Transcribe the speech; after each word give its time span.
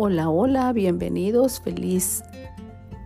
Hola, 0.00 0.30
hola, 0.30 0.72
bienvenidos, 0.72 1.58
feliz 1.58 2.22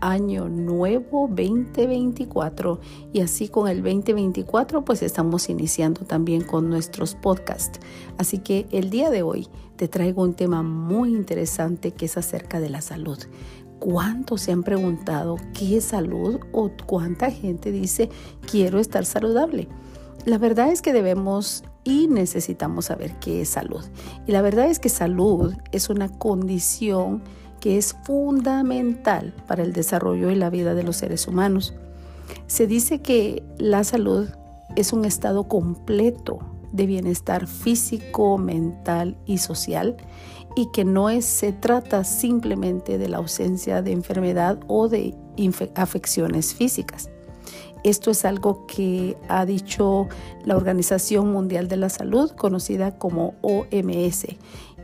año 0.02 0.50
nuevo 0.50 1.26
2024 1.26 2.80
y 3.14 3.22
así 3.22 3.48
con 3.48 3.66
el 3.66 3.82
2024 3.82 4.84
pues 4.84 5.00
estamos 5.00 5.48
iniciando 5.48 6.04
también 6.04 6.42
con 6.42 6.68
nuestros 6.68 7.14
podcasts. 7.14 7.80
Así 8.18 8.40
que 8.40 8.66
el 8.72 8.90
día 8.90 9.08
de 9.08 9.22
hoy 9.22 9.48
te 9.76 9.88
traigo 9.88 10.22
un 10.22 10.34
tema 10.34 10.62
muy 10.62 11.14
interesante 11.14 11.92
que 11.92 12.04
es 12.04 12.18
acerca 12.18 12.60
de 12.60 12.68
la 12.68 12.82
salud. 12.82 13.18
¿Cuántos 13.78 14.42
se 14.42 14.52
han 14.52 14.62
preguntado 14.62 15.36
qué 15.58 15.78
es 15.78 15.84
salud 15.84 16.40
o 16.52 16.70
cuánta 16.84 17.30
gente 17.30 17.72
dice 17.72 18.10
quiero 18.50 18.78
estar 18.78 19.06
saludable? 19.06 19.66
La 20.26 20.36
verdad 20.36 20.70
es 20.70 20.82
que 20.82 20.92
debemos 20.92 21.64
y 21.84 22.06
necesitamos 22.08 22.86
saber 22.86 23.18
qué 23.18 23.42
es 23.42 23.50
salud. 23.50 23.84
Y 24.26 24.32
la 24.32 24.42
verdad 24.42 24.66
es 24.66 24.78
que 24.78 24.88
salud 24.88 25.54
es 25.72 25.90
una 25.90 26.08
condición 26.08 27.22
que 27.60 27.78
es 27.78 27.94
fundamental 28.04 29.34
para 29.46 29.62
el 29.62 29.72
desarrollo 29.72 30.30
y 30.30 30.34
la 30.34 30.50
vida 30.50 30.74
de 30.74 30.82
los 30.82 30.96
seres 30.96 31.28
humanos. 31.28 31.74
Se 32.46 32.66
dice 32.66 33.00
que 33.00 33.44
la 33.58 33.84
salud 33.84 34.28
es 34.76 34.92
un 34.92 35.04
estado 35.04 35.48
completo 35.48 36.40
de 36.72 36.86
bienestar 36.86 37.46
físico, 37.46 38.38
mental 38.38 39.16
y 39.26 39.38
social 39.38 39.96
y 40.56 40.70
que 40.72 40.84
no 40.84 41.08
es, 41.08 41.24
se 41.24 41.52
trata 41.52 42.04
simplemente 42.04 42.98
de 42.98 43.08
la 43.08 43.18
ausencia 43.18 43.82
de 43.82 43.92
enfermedad 43.92 44.58
o 44.66 44.88
de 44.88 45.14
afecciones 45.74 46.54
físicas. 46.54 47.11
Esto 47.84 48.10
es 48.10 48.24
algo 48.24 48.66
que 48.66 49.16
ha 49.28 49.44
dicho 49.44 50.08
la 50.44 50.56
Organización 50.56 51.32
Mundial 51.32 51.68
de 51.68 51.76
la 51.76 51.88
Salud, 51.88 52.30
conocida 52.32 52.98
como 52.98 53.34
OMS. 53.42 54.26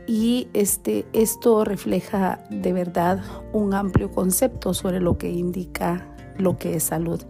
Y 0.07 0.47
este, 0.53 1.05
esto 1.13 1.63
refleja 1.63 2.43
de 2.49 2.73
verdad 2.73 3.21
un 3.53 3.73
amplio 3.73 4.11
concepto 4.11 4.73
sobre 4.73 4.99
lo 4.99 5.17
que 5.17 5.29
indica 5.29 6.07
lo 6.39 6.57
que 6.57 6.75
es 6.75 6.83
salud. 6.83 7.21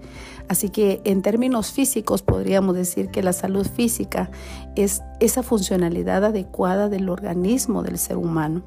Así 0.48 0.70
que 0.70 1.02
en 1.04 1.22
términos 1.22 1.72
físicos 1.72 2.22
podríamos 2.22 2.76
decir 2.76 3.10
que 3.10 3.22
la 3.22 3.34
salud 3.34 3.68
física 3.68 4.32
es 4.76 5.02
esa 5.20 5.44
funcionalidad 5.44 6.24
adecuada 6.24 6.90
del 6.90 7.10
organismo 7.10 7.84
del 7.84 7.98
ser 7.98 8.18
humano. 8.18 8.64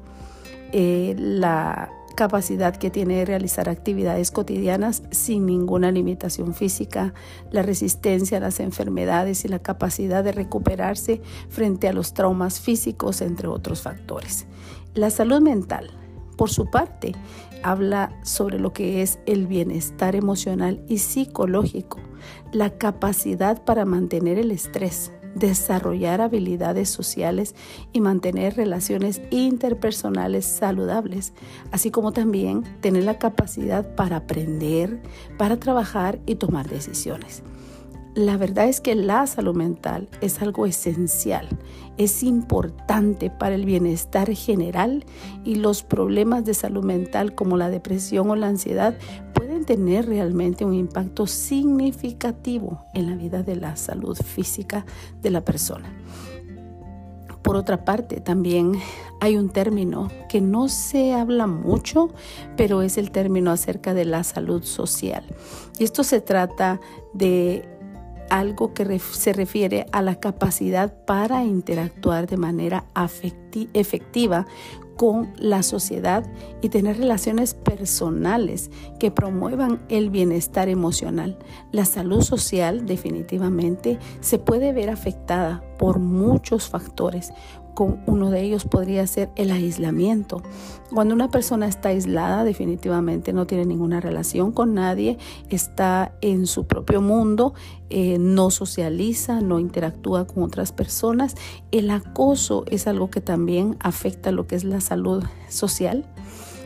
Eh, 0.71 1.15
la 1.17 1.91
capacidad 2.15 2.75
que 2.75 2.89
tiene 2.89 3.17
de 3.17 3.25
realizar 3.25 3.69
actividades 3.69 4.31
cotidianas 4.31 5.03
sin 5.11 5.45
ninguna 5.45 5.91
limitación 5.91 6.53
física, 6.53 7.13
la 7.51 7.61
resistencia 7.61 8.37
a 8.37 8.41
las 8.41 8.59
enfermedades 8.59 9.45
y 9.45 9.47
la 9.47 9.59
capacidad 9.59 10.23
de 10.23 10.31
recuperarse 10.31 11.21
frente 11.49 11.87
a 11.87 11.93
los 11.93 12.13
traumas 12.13 12.59
físicos, 12.59 13.21
entre 13.21 13.47
otros 13.47 13.81
factores. 13.81 14.45
La 14.93 15.09
salud 15.09 15.41
mental, 15.41 15.91
por 16.37 16.49
su 16.49 16.69
parte, 16.69 17.13
habla 17.63 18.19
sobre 18.23 18.59
lo 18.59 18.73
que 18.73 19.01
es 19.01 19.19
el 19.25 19.47
bienestar 19.47 20.15
emocional 20.15 20.83
y 20.87 20.99
psicológico, 20.99 21.99
la 22.51 22.77
capacidad 22.77 23.63
para 23.63 23.85
mantener 23.85 24.37
el 24.37 24.51
estrés, 24.51 25.11
desarrollar 25.35 26.21
habilidades 26.21 26.89
sociales 26.89 27.55
y 27.91 28.01
mantener 28.01 28.55
relaciones 28.55 29.21
interpersonales 29.31 30.45
saludables, 30.45 31.33
así 31.71 31.91
como 31.91 32.11
también 32.11 32.63
tener 32.81 33.03
la 33.03 33.17
capacidad 33.17 33.95
para 33.95 34.17
aprender, 34.17 35.01
para 35.37 35.57
trabajar 35.57 36.19
y 36.25 36.35
tomar 36.35 36.69
decisiones. 36.69 37.43
La 38.15 38.37
verdad 38.37 38.67
es 38.67 38.79
que 38.79 38.93
la 38.93 39.25
salud 39.25 39.55
mental 39.55 40.07
es 40.21 40.39
algo 40.39 40.67
esencial, 40.67 41.49
es 41.97 42.21
importante 42.21 43.31
para 43.31 43.55
el 43.55 43.65
bienestar 43.65 44.31
general 44.33 45.03
y 45.43 45.55
los 45.55 45.81
problemas 45.81 46.45
de 46.45 46.53
salud 46.53 46.83
mental 46.83 47.33
como 47.33 47.57
la 47.57 47.71
depresión 47.71 48.29
o 48.29 48.35
la 48.35 48.47
ansiedad 48.47 48.95
pueden 49.33 49.52
tener 49.65 50.07
realmente 50.07 50.65
un 50.65 50.73
impacto 50.73 51.27
significativo 51.27 52.85
en 52.93 53.09
la 53.09 53.15
vida 53.15 53.43
de 53.43 53.55
la 53.55 53.75
salud 53.75 54.17
física 54.17 54.85
de 55.21 55.31
la 55.31 55.41
persona. 55.41 55.91
Por 57.41 57.57
otra 57.57 57.83
parte, 57.83 58.21
también 58.21 58.73
hay 59.19 59.35
un 59.35 59.49
término 59.49 60.09
que 60.29 60.39
no 60.39 60.69
se 60.69 61.13
habla 61.13 61.45
mucho, 61.45 62.09
pero 62.55 62.81
es 62.81 62.97
el 62.97 63.11
término 63.11 63.51
acerca 63.51 63.93
de 63.93 64.05
la 64.05 64.23
salud 64.23 64.63
social. 64.63 65.25
Y 65.77 65.83
esto 65.83 66.05
se 66.05 66.21
trata 66.21 66.79
de 67.13 67.67
algo 68.29 68.73
que 68.73 68.97
se 68.99 69.33
refiere 69.33 69.85
a 69.91 70.01
la 70.01 70.15
capacidad 70.15 70.93
para 71.05 71.43
interactuar 71.43 72.27
de 72.27 72.37
manera 72.37 72.85
efectiva 73.73 74.47
con 74.97 75.33
la 75.37 75.63
sociedad 75.63 76.25
y 76.61 76.69
tener 76.69 76.97
relaciones 76.97 77.53
personales 77.53 78.71
que 78.99 79.11
promuevan 79.11 79.81
el 79.89 80.09
bienestar 80.09 80.69
emocional. 80.69 81.37
La 81.71 81.85
salud 81.85 82.21
social 82.21 82.85
definitivamente 82.85 83.99
se 84.21 84.39
puede 84.39 84.73
ver 84.73 84.89
afectada 84.89 85.63
por 85.77 85.99
muchos 85.99 86.69
factores, 86.69 87.33
con 87.73 88.01
uno 88.05 88.29
de 88.29 88.41
ellos 88.41 88.65
podría 88.65 89.05
ser 89.07 89.29
el 89.35 89.51
aislamiento. 89.51 90.41
Cuando 90.93 91.15
una 91.15 91.29
persona 91.29 91.67
está 91.67 91.89
aislada, 91.89 92.43
definitivamente 92.43 93.33
no 93.33 93.47
tiene 93.47 93.65
ninguna 93.65 93.99
relación 93.99 94.51
con 94.51 94.73
nadie, 94.73 95.17
está 95.49 96.13
en 96.21 96.45
su 96.45 96.65
propio 96.65 97.01
mundo, 97.01 97.53
eh, 97.89 98.17
no 98.19 98.51
socializa, 98.51 99.41
no 99.41 99.59
interactúa 99.59 100.27
con 100.27 100.43
otras 100.43 100.71
personas. 100.71 101.35
El 101.71 101.89
acoso 101.89 102.63
es 102.67 102.87
algo 102.87 103.09
que 103.09 103.21
también 103.21 103.75
afecta 103.79 104.31
lo 104.31 104.47
que 104.47 104.55
es 104.55 104.63
la 104.63 104.81
salud 104.81 105.23
social 105.49 106.05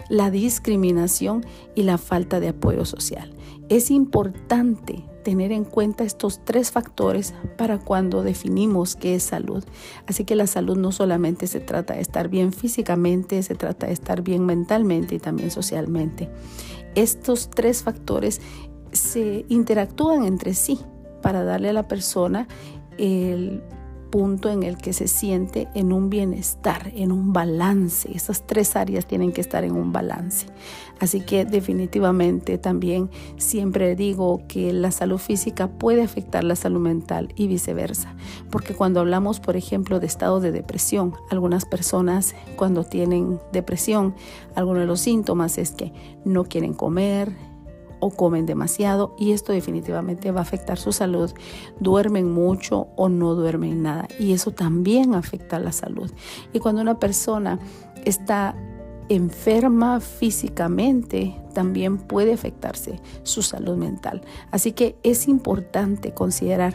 la 0.09 0.31
discriminación 0.31 1.45
y 1.75 1.83
la 1.83 1.97
falta 1.97 2.39
de 2.39 2.49
apoyo 2.49 2.85
social. 2.85 3.33
Es 3.69 3.91
importante 3.91 5.03
tener 5.27 5.51
en 5.51 5.65
cuenta 5.65 6.05
estos 6.05 6.45
tres 6.45 6.71
factores 6.71 7.33
para 7.57 7.79
cuando 7.79 8.23
definimos 8.23 8.95
qué 8.95 9.15
es 9.15 9.23
salud. 9.23 9.61
Así 10.05 10.23
que 10.23 10.37
la 10.37 10.47
salud 10.47 10.77
no 10.77 10.93
solamente 10.93 11.47
se 11.47 11.59
trata 11.59 11.95
de 11.95 11.99
estar 11.99 12.29
bien 12.29 12.53
físicamente, 12.53 13.43
se 13.43 13.53
trata 13.53 13.87
de 13.87 13.91
estar 13.91 14.21
bien 14.21 14.45
mentalmente 14.45 15.15
y 15.15 15.19
también 15.19 15.51
socialmente. 15.51 16.29
Estos 16.95 17.49
tres 17.49 17.83
factores 17.83 18.39
se 18.93 19.45
interactúan 19.49 20.23
entre 20.23 20.53
sí 20.53 20.79
para 21.21 21.43
darle 21.43 21.71
a 21.71 21.73
la 21.73 21.89
persona 21.89 22.47
el 22.97 23.61
punto 24.09 24.49
en 24.49 24.63
el 24.63 24.77
que 24.77 24.93
se 24.93 25.07
siente 25.07 25.67
en 25.73 25.93
un 25.93 26.09
bienestar, 26.09 26.91
en 26.95 27.11
un 27.11 27.33
balance. 27.33 28.11
Esas 28.13 28.45
tres 28.45 28.75
áreas 28.75 29.05
tienen 29.05 29.31
que 29.31 29.41
estar 29.41 29.63
en 29.63 29.73
un 29.73 29.91
balance. 29.91 30.47
Así 30.99 31.21
que 31.21 31.45
definitivamente 31.45 32.57
también 32.57 33.09
siempre 33.37 33.95
digo 33.95 34.41
que 34.47 34.73
la 34.73 34.91
salud 34.91 35.19
física 35.19 35.67
puede 35.67 36.01
afectar 36.01 36.43
la 36.43 36.55
salud 36.55 36.79
mental 36.79 37.33
y 37.35 37.47
viceversa. 37.47 38.15
Porque 38.49 38.73
cuando 38.73 38.99
hablamos, 38.99 39.39
por 39.39 39.55
ejemplo, 39.55 39.99
de 39.99 40.07
estado 40.07 40.39
de 40.39 40.51
depresión, 40.51 41.13
algunas 41.29 41.65
personas 41.65 42.35
cuando 42.55 42.83
tienen 42.83 43.39
depresión, 43.51 44.15
algunos 44.55 44.81
de 44.81 44.87
los 44.87 45.01
síntomas 45.01 45.57
es 45.57 45.71
que 45.71 45.93
no 46.25 46.45
quieren 46.45 46.73
comer, 46.73 47.35
o 47.99 48.09
comen 48.11 48.45
demasiado 48.45 49.15
y 49.17 49.31
esto 49.31 49.53
definitivamente 49.53 50.31
va 50.31 50.39
a 50.39 50.43
afectar 50.43 50.77
su 50.77 50.91
salud. 50.91 51.31
Duermen 51.79 52.31
mucho 52.31 52.87
o 52.95 53.09
no 53.09 53.35
duermen 53.35 53.83
nada 53.83 54.07
y 54.19 54.33
eso 54.33 54.51
también 54.51 55.13
afecta 55.13 55.59
la 55.59 55.71
salud. 55.71 56.11
Y 56.53 56.59
cuando 56.59 56.81
una 56.81 56.99
persona 56.99 57.59
está 58.05 58.55
enferma 59.09 59.99
físicamente, 59.99 61.35
también 61.53 61.97
puede 61.97 62.33
afectarse 62.33 62.99
su 63.23 63.41
salud 63.41 63.77
mental. 63.77 64.21
Así 64.51 64.73
que 64.73 64.97
es 65.03 65.27
importante 65.27 66.13
considerar 66.13 66.73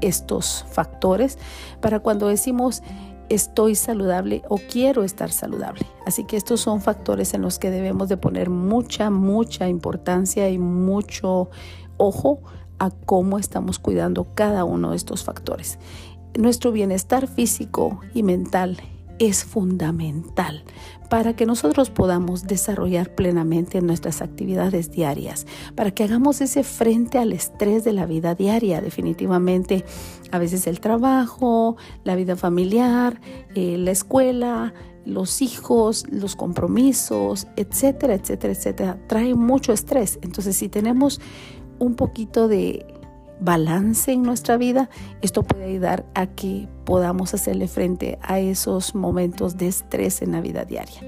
estos 0.00 0.64
factores 0.70 1.38
para 1.80 2.00
cuando 2.00 2.28
decimos 2.28 2.82
estoy 3.28 3.74
saludable 3.74 4.42
o 4.48 4.58
quiero 4.58 5.04
estar 5.04 5.30
saludable. 5.30 5.86
Así 6.06 6.24
que 6.24 6.36
estos 6.36 6.60
son 6.60 6.80
factores 6.80 7.34
en 7.34 7.42
los 7.42 7.58
que 7.58 7.70
debemos 7.70 8.08
de 8.08 8.16
poner 8.16 8.50
mucha, 8.50 9.10
mucha 9.10 9.68
importancia 9.68 10.48
y 10.48 10.58
mucho 10.58 11.50
ojo 11.96 12.40
a 12.78 12.90
cómo 12.90 13.38
estamos 13.38 13.78
cuidando 13.78 14.34
cada 14.34 14.64
uno 14.64 14.90
de 14.90 14.96
estos 14.96 15.24
factores. 15.24 15.78
Nuestro 16.38 16.72
bienestar 16.72 17.26
físico 17.26 18.00
y 18.14 18.22
mental 18.22 18.80
es 19.18 19.44
fundamental 19.44 20.64
para 21.08 21.34
que 21.34 21.46
nosotros 21.46 21.90
podamos 21.90 22.46
desarrollar 22.46 23.14
plenamente 23.14 23.80
nuestras 23.80 24.20
actividades 24.20 24.90
diarias, 24.90 25.46
para 25.74 25.90
que 25.90 26.04
hagamos 26.04 26.40
ese 26.40 26.64
frente 26.64 27.18
al 27.18 27.32
estrés 27.32 27.84
de 27.84 27.92
la 27.92 28.06
vida 28.06 28.34
diaria, 28.34 28.80
definitivamente. 28.80 29.84
A 30.30 30.38
veces 30.38 30.66
el 30.66 30.80
trabajo, 30.80 31.76
la 32.04 32.14
vida 32.14 32.36
familiar, 32.36 33.20
eh, 33.54 33.78
la 33.78 33.90
escuela, 33.90 34.74
los 35.06 35.40
hijos, 35.40 36.04
los 36.10 36.36
compromisos, 36.36 37.46
etcétera, 37.56 38.14
etcétera, 38.14 38.52
etcétera, 38.52 38.98
trae 39.06 39.34
mucho 39.34 39.72
estrés. 39.72 40.18
Entonces, 40.20 40.56
si 40.56 40.68
tenemos 40.68 41.20
un 41.78 41.94
poquito 41.94 42.48
de 42.48 42.97
balance 43.40 44.12
en 44.12 44.22
nuestra 44.22 44.56
vida, 44.56 44.88
esto 45.22 45.42
puede 45.42 45.64
ayudar 45.64 46.04
a 46.14 46.26
que 46.26 46.68
podamos 46.84 47.34
hacerle 47.34 47.68
frente 47.68 48.18
a 48.22 48.40
esos 48.40 48.94
momentos 48.94 49.56
de 49.56 49.68
estrés 49.68 50.22
en 50.22 50.32
la 50.32 50.40
vida 50.40 50.64
diaria. 50.64 51.00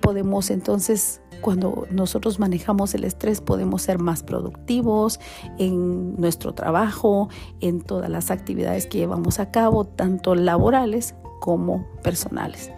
podemos 0.00 0.50
entonces 0.50 1.20
cuando 1.40 1.86
nosotros 1.90 2.38
manejamos 2.38 2.94
el 2.94 3.04
estrés 3.04 3.40
podemos 3.40 3.82
ser 3.82 3.98
más 3.98 4.22
productivos 4.22 5.20
en 5.58 6.16
nuestro 6.16 6.54
trabajo, 6.54 7.28
en 7.60 7.80
todas 7.80 8.10
las 8.10 8.30
actividades 8.30 8.86
que 8.86 8.98
llevamos 8.98 9.38
a 9.38 9.50
cabo, 9.50 9.84
tanto 9.84 10.34
laborales 10.34 11.14
como 11.40 11.86
personales. 12.02 12.70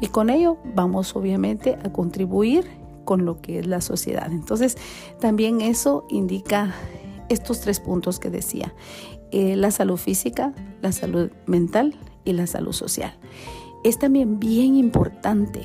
Y 0.00 0.08
con 0.08 0.30
ello 0.30 0.56
vamos 0.74 1.14
obviamente 1.14 1.78
a 1.84 1.92
contribuir 1.92 2.66
con 3.04 3.24
lo 3.24 3.40
que 3.40 3.58
es 3.58 3.66
la 3.66 3.80
sociedad. 3.80 4.30
Entonces, 4.30 4.76
también 5.18 5.60
eso 5.60 6.06
indica 6.10 6.74
estos 7.30 7.60
tres 7.60 7.80
puntos 7.80 8.18
que 8.18 8.28
decía, 8.28 8.74
eh, 9.30 9.56
la 9.56 9.70
salud 9.70 9.96
física, 9.96 10.52
la 10.82 10.92
salud 10.92 11.30
mental 11.46 11.94
y 12.24 12.32
la 12.32 12.46
salud 12.46 12.72
social. 12.72 13.14
Es 13.84 13.98
también 13.98 14.38
bien 14.38 14.76
importante 14.76 15.62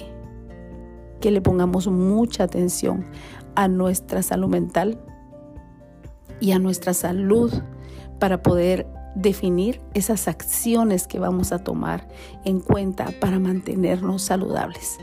que 1.19 1.31
le 1.31 1.41
pongamos 1.41 1.87
mucha 1.87 2.43
atención 2.43 3.05
a 3.55 3.67
nuestra 3.67 4.21
salud 4.21 4.47
mental 4.47 5.01
y 6.39 6.51
a 6.51 6.59
nuestra 6.59 6.93
salud 6.93 7.51
para 8.19 8.43
poder 8.43 8.87
definir 9.15 9.81
esas 9.93 10.27
acciones 10.27 11.07
que 11.07 11.19
vamos 11.19 11.51
a 11.51 11.63
tomar 11.63 12.07
en 12.43 12.59
cuenta 12.59 13.09
para 13.19 13.39
mantenernos 13.39 14.21
saludables, 14.21 14.97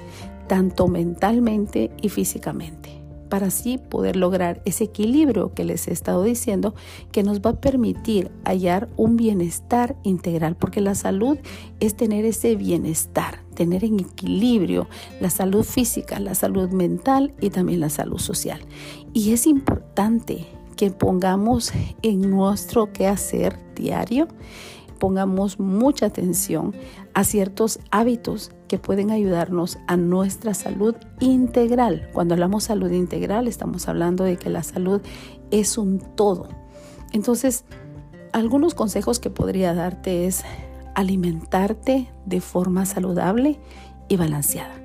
tanto 0.47 0.87
mentalmente 0.87 1.91
y 2.01 2.09
físicamente 2.09 3.02
para 3.33 3.47
así 3.47 3.79
poder 3.79 4.17
lograr 4.17 4.61
ese 4.67 4.85
equilibrio 4.85 5.55
que 5.55 5.65
les 5.65 5.89
he 5.89 5.91
estado 5.91 6.23
diciendo 6.23 6.75
que 7.13 7.23
nos 7.23 7.41
va 7.41 7.53
a 7.53 7.61
permitir 7.63 8.31
hallar 8.45 8.91
un 8.99 9.17
bienestar 9.17 9.97
integral, 10.03 10.55
porque 10.55 10.83
la 10.83 10.95
salud 10.95 11.39
es 11.81 11.97
tener 11.97 12.27
ese 12.27 12.57
bienestar, 12.57 13.41
tener 13.55 13.85
en 13.85 14.01
equilibrio 14.01 14.87
la 15.19 15.31
salud 15.31 15.65
física, 15.65 16.21
la 16.21 16.35
salud 16.35 16.69
mental 16.73 17.33
y 17.41 17.49
también 17.49 17.81
la 17.81 17.89
salud 17.89 18.19
social. 18.19 18.61
Y 19.15 19.33
es 19.33 19.47
importante 19.47 20.45
que 20.77 20.91
pongamos 20.91 21.73
en 22.03 22.29
nuestro 22.29 22.93
quehacer 22.93 23.59
diario 23.75 24.29
pongamos 25.03 25.59
mucha 25.59 26.07
atención 26.07 26.77
a 27.13 27.25
ciertos 27.25 27.81
hábitos 27.91 28.53
que 28.69 28.79
pueden 28.79 29.11
ayudarnos 29.11 29.79
a 29.89 29.97
nuestra 29.97 30.55
salud 30.55 30.95
integral. 31.19 32.09
Cuando 32.13 32.35
hablamos 32.35 32.63
salud 32.63 32.93
integral, 32.93 33.49
estamos 33.49 33.89
hablando 33.89 34.23
de 34.23 34.37
que 34.37 34.49
la 34.49 34.63
salud 34.63 35.01
es 35.51 35.77
un 35.77 35.99
todo. 36.15 36.51
Entonces, 37.11 37.65
algunos 38.33 38.75
consejos 38.75 39.19
que 39.19 39.29
podría 39.29 39.75
darte 39.75 40.29
es 40.29 40.45
alimentarte 40.95 42.09
de 42.25 42.41
forma 42.41 42.87
saludable 42.87 43.59
y 44.09 44.15
balanceada, 44.15 44.77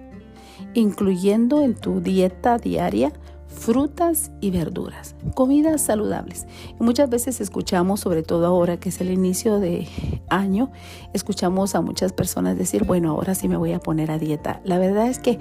incluyendo 0.74 1.62
en 1.62 1.76
tu 1.76 2.02
dieta 2.02 2.58
diaria 2.58 3.14
frutas 3.58 4.32
y 4.40 4.52
verduras, 4.52 5.16
comidas 5.34 5.82
saludables. 5.82 6.48
muchas 6.80 7.10
veces 7.10 7.42
escuchamos, 7.42 8.00
sobre 8.00 8.24
todo 8.24 8.46
ahora 8.46 8.78
que 8.78 8.90
es 8.90 9.02
el 9.02 9.12
inicio 9.12 9.60
de 9.60 9.88
año, 10.30 10.72
escuchamos 11.14 11.76
a 11.76 11.82
muchas 11.82 12.14
personas 12.14 12.58
decir, 12.58 12.86
bueno, 12.86 13.12
ahora 13.12 13.36
sí 13.36 13.48
me 13.48 13.58
voy 13.58 13.74
a 13.74 13.80
poner 13.80 14.12
a 14.12 14.20
dieta. 14.20 14.62
La 14.64 14.78
verdad 14.78 15.08
es 15.08 15.20
que 15.20 15.40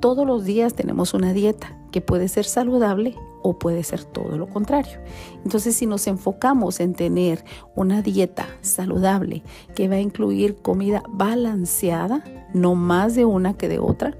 todos 0.00 0.26
los 0.26 0.44
días 0.44 0.74
tenemos 0.74 1.12
una 1.12 1.32
dieta 1.32 1.76
que 1.92 2.00
puede 2.00 2.28
ser 2.28 2.44
saludable 2.44 3.16
o 3.42 3.58
puede 3.58 3.82
ser 3.82 4.04
todo 4.04 4.38
lo 4.38 4.48
contrario. 4.48 4.98
Entonces, 5.44 5.76
si 5.76 5.86
nos 5.86 6.06
enfocamos 6.06 6.80
en 6.80 6.94
tener 6.94 7.44
una 7.74 8.00
dieta 8.00 8.46
saludable 8.62 9.42
que 9.74 9.88
va 9.88 9.96
a 9.96 10.00
incluir 10.00 10.56
comida 10.56 11.02
balanceada, 11.08 12.24
no 12.54 12.74
más 12.74 13.14
de 13.14 13.24
una 13.24 13.54
que 13.54 13.68
de 13.68 13.78
otra, 13.78 14.14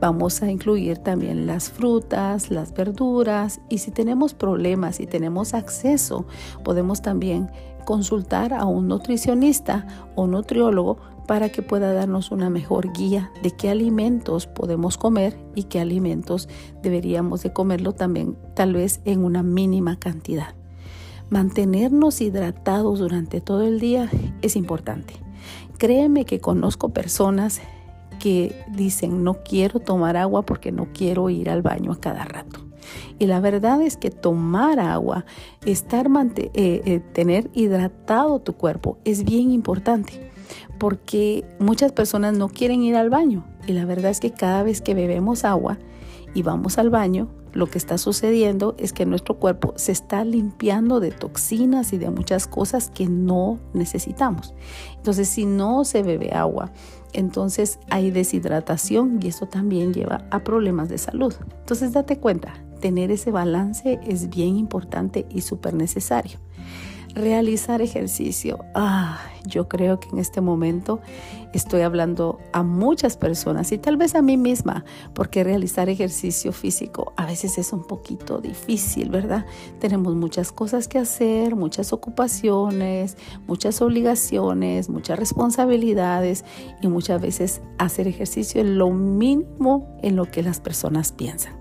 vamos 0.00 0.42
a 0.42 0.50
incluir 0.50 0.98
también 0.98 1.46
las 1.46 1.70
frutas, 1.70 2.50
las 2.50 2.72
verduras 2.72 3.60
y 3.68 3.78
si 3.78 3.90
tenemos 3.90 4.34
problemas 4.34 5.00
y 5.00 5.06
tenemos 5.06 5.54
acceso, 5.54 6.26
podemos 6.64 7.02
también 7.02 7.50
consultar 7.84 8.52
a 8.52 8.66
un 8.66 8.88
nutricionista 8.88 9.86
o 10.14 10.26
nutriólogo 10.26 10.98
para 11.26 11.50
que 11.50 11.62
pueda 11.62 11.92
darnos 11.92 12.30
una 12.30 12.48
mejor 12.48 12.92
guía 12.92 13.30
de 13.42 13.50
qué 13.50 13.68
alimentos 13.70 14.46
podemos 14.46 14.96
comer 14.96 15.38
y 15.54 15.64
qué 15.64 15.80
alimentos 15.80 16.48
deberíamos 16.82 17.42
de 17.42 17.52
comerlo 17.52 17.92
también 17.92 18.36
tal 18.54 18.74
vez 18.74 19.00
en 19.04 19.24
una 19.24 19.42
mínima 19.42 19.98
cantidad. 19.98 20.54
Mantenernos 21.30 22.22
hidratados 22.22 22.98
durante 22.98 23.42
todo 23.42 23.62
el 23.62 23.78
día 23.78 24.10
es 24.40 24.56
importante. 24.56 25.14
Créeme 25.76 26.24
que 26.24 26.40
conozco 26.40 26.88
personas 26.88 27.60
que 28.18 28.54
dicen 28.68 29.24
no 29.24 29.42
quiero 29.42 29.80
tomar 29.80 30.16
agua 30.16 30.42
porque 30.42 30.72
no 30.72 30.88
quiero 30.92 31.30
ir 31.30 31.50
al 31.50 31.62
baño 31.62 31.92
a 31.92 32.00
cada 32.00 32.24
rato. 32.24 32.60
Y 33.18 33.26
la 33.26 33.40
verdad 33.40 33.82
es 33.82 33.96
que 33.96 34.10
tomar 34.10 34.78
agua, 34.80 35.24
estar 35.66 36.06
eh, 36.06 36.50
eh, 36.54 37.00
tener 37.12 37.50
hidratado 37.52 38.40
tu 38.40 38.54
cuerpo 38.54 38.98
es 39.04 39.24
bien 39.24 39.50
importante 39.50 40.30
porque 40.78 41.44
muchas 41.58 41.92
personas 41.92 42.36
no 42.36 42.48
quieren 42.48 42.82
ir 42.82 42.96
al 42.96 43.10
baño 43.10 43.44
y 43.66 43.72
la 43.72 43.84
verdad 43.84 44.10
es 44.10 44.20
que 44.20 44.30
cada 44.30 44.62
vez 44.62 44.80
que 44.80 44.94
bebemos 44.94 45.44
agua 45.44 45.78
y 46.34 46.42
vamos 46.42 46.78
al 46.78 46.90
baño, 46.90 47.28
lo 47.58 47.66
que 47.66 47.76
está 47.76 47.98
sucediendo 47.98 48.76
es 48.78 48.92
que 48.92 49.04
nuestro 49.04 49.34
cuerpo 49.34 49.74
se 49.76 49.90
está 49.90 50.22
limpiando 50.22 51.00
de 51.00 51.10
toxinas 51.10 51.92
y 51.92 51.98
de 51.98 52.08
muchas 52.08 52.46
cosas 52.46 52.88
que 52.88 53.06
no 53.08 53.58
necesitamos. 53.74 54.54
Entonces, 54.96 55.28
si 55.28 55.44
no 55.44 55.84
se 55.84 56.04
bebe 56.04 56.30
agua, 56.32 56.70
entonces 57.12 57.80
hay 57.90 58.12
deshidratación 58.12 59.18
y 59.20 59.26
eso 59.26 59.46
también 59.46 59.92
lleva 59.92 60.24
a 60.30 60.44
problemas 60.44 60.88
de 60.88 60.98
salud. 60.98 61.34
Entonces, 61.58 61.92
date 61.92 62.18
cuenta, 62.18 62.54
tener 62.80 63.10
ese 63.10 63.32
balance 63.32 63.98
es 64.06 64.30
bien 64.30 64.56
importante 64.56 65.26
y 65.28 65.40
súper 65.40 65.74
necesario. 65.74 66.38
Realizar 67.14 67.82
ejercicio. 67.82 68.64
Ah, 68.74 69.20
yo 69.46 69.68
creo 69.68 69.98
que 69.98 70.08
en 70.10 70.18
este 70.18 70.40
momento 70.40 71.00
estoy 71.52 71.80
hablando 71.80 72.38
a 72.52 72.62
muchas 72.62 73.16
personas 73.16 73.72
y 73.72 73.78
tal 73.78 73.96
vez 73.96 74.14
a 74.14 74.22
mí 74.22 74.36
misma, 74.36 74.84
porque 75.14 75.42
realizar 75.42 75.88
ejercicio 75.88 76.52
físico 76.52 77.12
a 77.16 77.26
veces 77.26 77.58
es 77.58 77.72
un 77.72 77.84
poquito 77.84 78.38
difícil, 78.38 79.10
¿verdad? 79.10 79.46
Tenemos 79.80 80.14
muchas 80.14 80.52
cosas 80.52 80.86
que 80.86 80.98
hacer, 80.98 81.56
muchas 81.56 81.92
ocupaciones, 81.92 83.16
muchas 83.46 83.80
obligaciones, 83.80 84.88
muchas 84.88 85.18
responsabilidades 85.18 86.44
y 86.82 86.88
muchas 86.88 87.20
veces 87.20 87.62
hacer 87.78 88.06
ejercicio 88.06 88.60
es 88.60 88.68
lo 88.68 88.90
mínimo 88.90 89.96
en 90.02 90.14
lo 90.14 90.26
que 90.30 90.42
las 90.42 90.60
personas 90.60 91.12
piensan. 91.12 91.54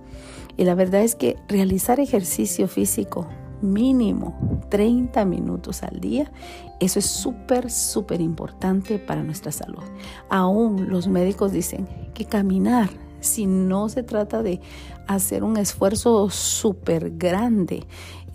Y 0.57 0.65
la 0.65 0.75
verdad 0.75 1.01
es 1.01 1.15
que 1.15 1.37
realizar 1.47 1.99
ejercicio 1.99 2.67
físico 2.67 3.27
mínimo 3.61 4.61
30 4.69 5.25
minutos 5.25 5.83
al 5.83 5.99
día. 5.99 6.31
Eso 6.79 6.99
es 6.99 7.05
súper, 7.05 7.71
súper 7.71 8.21
importante 8.21 8.99
para 8.99 9.23
nuestra 9.23 9.51
salud. 9.51 9.83
Aún 10.29 10.89
los 10.89 11.07
médicos 11.07 11.51
dicen 11.51 11.87
que 12.13 12.25
caminar, 12.25 12.89
si 13.19 13.45
no 13.45 13.89
se 13.89 14.03
trata 14.03 14.43
de 14.43 14.61
hacer 15.07 15.43
un 15.43 15.57
esfuerzo 15.57 16.29
súper 16.29 17.17
grande, 17.17 17.85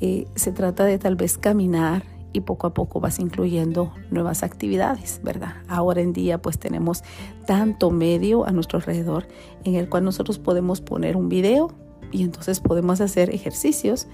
eh, 0.01 0.27
se 0.35 0.53
trata 0.53 0.85
de 0.85 0.99
tal 0.99 1.17
vez 1.17 1.39
caminar 1.39 2.03
y 2.33 2.41
poco 2.41 2.67
a 2.67 2.75
poco 2.75 3.01
vas 3.01 3.19
incluyendo 3.19 3.93
nuevas 4.11 4.43
actividades, 4.43 5.21
¿verdad? 5.23 5.55
Ahora 5.69 6.01
en 6.01 6.13
día 6.13 6.41
pues 6.41 6.59
tenemos 6.59 7.03
tanto 7.47 7.91
medio 7.91 8.47
a 8.47 8.53
nuestro 8.53 8.79
alrededor 8.79 9.29
en 9.65 9.75
el 9.75 9.89
cual 9.89 10.05
nosotros 10.05 10.39
podemos 10.39 10.81
poner 10.81 11.17
un 11.17 11.29
video 11.29 11.71
y 12.11 12.23
entonces 12.23 12.61
podemos 12.61 13.01
hacer 13.01 13.31
ejercicios 13.31 14.07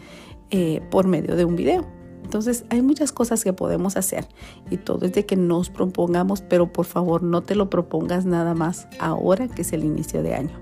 eh, 0.50 0.80
por 0.90 1.06
medio 1.06 1.36
de 1.36 1.44
un 1.44 1.56
video. 1.56 1.86
Entonces 2.24 2.64
hay 2.68 2.82
muchas 2.82 3.10
cosas 3.10 3.42
que 3.42 3.54
podemos 3.54 3.96
hacer 3.96 4.28
y 4.70 4.76
todo 4.76 5.06
es 5.06 5.12
de 5.12 5.24
que 5.24 5.36
nos 5.36 5.70
propongamos, 5.70 6.42
pero 6.42 6.70
por 6.72 6.84
favor 6.84 7.22
no 7.22 7.42
te 7.42 7.54
lo 7.54 7.70
propongas 7.70 8.26
nada 8.26 8.54
más 8.54 8.86
ahora 8.98 9.48
que 9.48 9.62
es 9.62 9.72
el 9.72 9.84
inicio 9.84 10.22
de 10.22 10.34
año. 10.34 10.58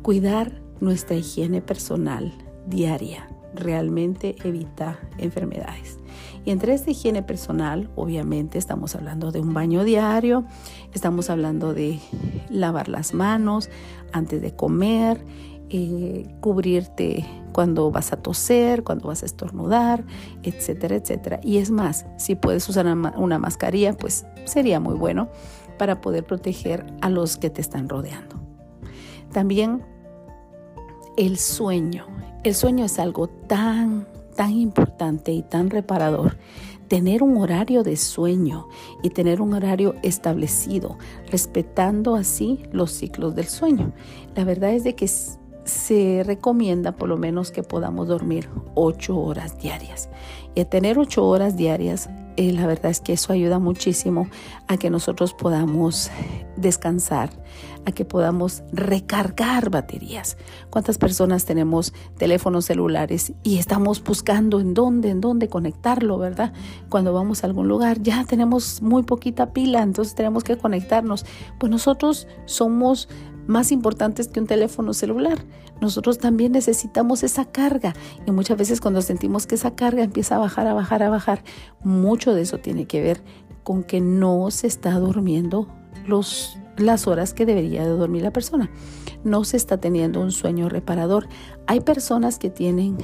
Cuidar 0.00 0.62
nuestra 0.80 1.16
higiene 1.16 1.60
personal 1.60 2.32
diaria 2.66 3.28
realmente 3.54 4.36
evita 4.42 4.98
enfermedades. 5.18 5.98
Y 6.44 6.50
entre 6.50 6.74
esta 6.74 6.90
higiene 6.90 7.22
personal, 7.22 7.90
obviamente 7.94 8.58
estamos 8.58 8.94
hablando 8.94 9.32
de 9.32 9.40
un 9.40 9.54
baño 9.54 9.84
diario, 9.84 10.44
estamos 10.92 11.30
hablando 11.30 11.72
de 11.72 12.00
lavar 12.50 12.88
las 12.88 13.14
manos 13.14 13.70
antes 14.12 14.42
de 14.42 14.54
comer, 14.54 15.24
eh, 15.76 16.32
cubrirte 16.38 17.26
cuando 17.50 17.90
vas 17.90 18.12
a 18.12 18.16
toser, 18.16 18.84
cuando 18.84 19.08
vas 19.08 19.24
a 19.24 19.26
estornudar, 19.26 20.04
etcétera, 20.44 20.94
etcétera. 20.94 21.40
Y 21.42 21.58
es 21.58 21.72
más, 21.72 22.06
si 22.16 22.36
puedes 22.36 22.68
usar 22.68 22.86
una 22.86 23.38
mascarilla, 23.40 23.92
pues 23.92 24.24
sería 24.44 24.78
muy 24.78 24.94
bueno 24.94 25.30
para 25.76 26.00
poder 26.00 26.24
proteger 26.24 26.86
a 27.00 27.10
los 27.10 27.36
que 27.36 27.50
te 27.50 27.60
están 27.60 27.88
rodeando. 27.88 28.40
También 29.32 29.82
el 31.16 31.38
sueño. 31.38 32.06
El 32.44 32.54
sueño 32.54 32.84
es 32.84 33.00
algo 33.00 33.26
tan, 33.26 34.06
tan 34.36 34.52
importante 34.52 35.32
y 35.32 35.42
tan 35.42 35.70
reparador 35.70 36.36
tener 36.88 37.22
un 37.22 37.36
horario 37.38 37.82
de 37.82 37.96
sueño 37.96 38.68
y 39.02 39.10
tener 39.10 39.40
un 39.40 39.54
horario 39.54 39.94
establecido, 40.02 40.98
respetando 41.30 42.14
así 42.14 42.62
los 42.70 42.92
ciclos 42.92 43.34
del 43.34 43.46
sueño. 43.46 43.92
La 44.36 44.44
verdad 44.44 44.72
es 44.72 44.84
de 44.84 44.94
que 44.94 45.08
se 45.64 46.22
recomienda 46.24 46.92
por 46.92 47.08
lo 47.08 47.16
menos 47.16 47.50
que 47.50 47.62
podamos 47.62 48.08
dormir 48.08 48.48
ocho 48.74 49.18
horas 49.18 49.58
diarias. 49.58 50.08
Y 50.54 50.60
a 50.60 50.68
tener 50.68 50.98
ocho 50.98 51.26
horas 51.26 51.56
diarias, 51.56 52.08
eh, 52.36 52.52
la 52.52 52.66
verdad 52.66 52.90
es 52.90 53.00
que 53.00 53.12
eso 53.12 53.32
ayuda 53.32 53.58
muchísimo 53.58 54.28
a 54.66 54.76
que 54.76 54.90
nosotros 54.90 55.34
podamos 55.34 56.10
descansar, 56.56 57.30
a 57.86 57.92
que 57.92 58.04
podamos 58.04 58.62
recargar 58.72 59.70
baterías. 59.70 60.36
¿Cuántas 60.70 60.98
personas 60.98 61.44
tenemos 61.44 61.92
teléfonos 62.16 62.64
celulares 62.64 63.32
y 63.42 63.58
estamos 63.58 64.02
buscando 64.02 64.58
en 64.60 64.74
dónde, 64.74 65.10
en 65.10 65.20
dónde 65.20 65.48
conectarlo, 65.48 66.18
verdad? 66.18 66.52
Cuando 66.88 67.12
vamos 67.12 67.42
a 67.42 67.46
algún 67.46 67.68
lugar 67.68 68.02
ya 68.02 68.24
tenemos 68.24 68.82
muy 68.82 69.04
poquita 69.04 69.52
pila, 69.52 69.82
entonces 69.82 70.14
tenemos 70.14 70.42
que 70.44 70.56
conectarnos. 70.56 71.24
Pues 71.58 71.70
nosotros 71.70 72.26
somos 72.46 73.08
más 73.46 73.72
importantes 73.72 74.28
que 74.28 74.40
un 74.40 74.46
teléfono 74.46 74.94
celular. 74.94 75.44
Nosotros 75.80 76.18
también 76.18 76.52
necesitamos 76.52 77.22
esa 77.22 77.44
carga 77.44 77.94
y 78.26 78.30
muchas 78.30 78.56
veces 78.56 78.80
cuando 78.80 79.02
sentimos 79.02 79.46
que 79.46 79.56
esa 79.56 79.74
carga 79.74 80.02
empieza 80.02 80.36
a 80.36 80.38
bajar, 80.38 80.66
a 80.66 80.74
bajar, 80.74 81.02
a 81.02 81.10
bajar, 81.10 81.42
mucho 81.82 82.34
de 82.34 82.42
eso 82.42 82.58
tiene 82.58 82.86
que 82.86 83.02
ver 83.02 83.22
con 83.62 83.82
que 83.82 84.00
no 84.00 84.50
se 84.50 84.66
está 84.66 84.98
durmiendo 84.98 85.68
los, 86.06 86.58
las 86.76 87.06
horas 87.06 87.34
que 87.34 87.46
debería 87.46 87.82
de 87.82 87.90
dormir 87.90 88.22
la 88.22 88.32
persona. 88.32 88.70
No 89.24 89.44
se 89.44 89.56
está 89.56 89.78
teniendo 89.78 90.20
un 90.20 90.30
sueño 90.30 90.68
reparador. 90.68 91.28
Hay 91.66 91.80
personas 91.80 92.38
que 92.38 92.50
tienen 92.50 92.98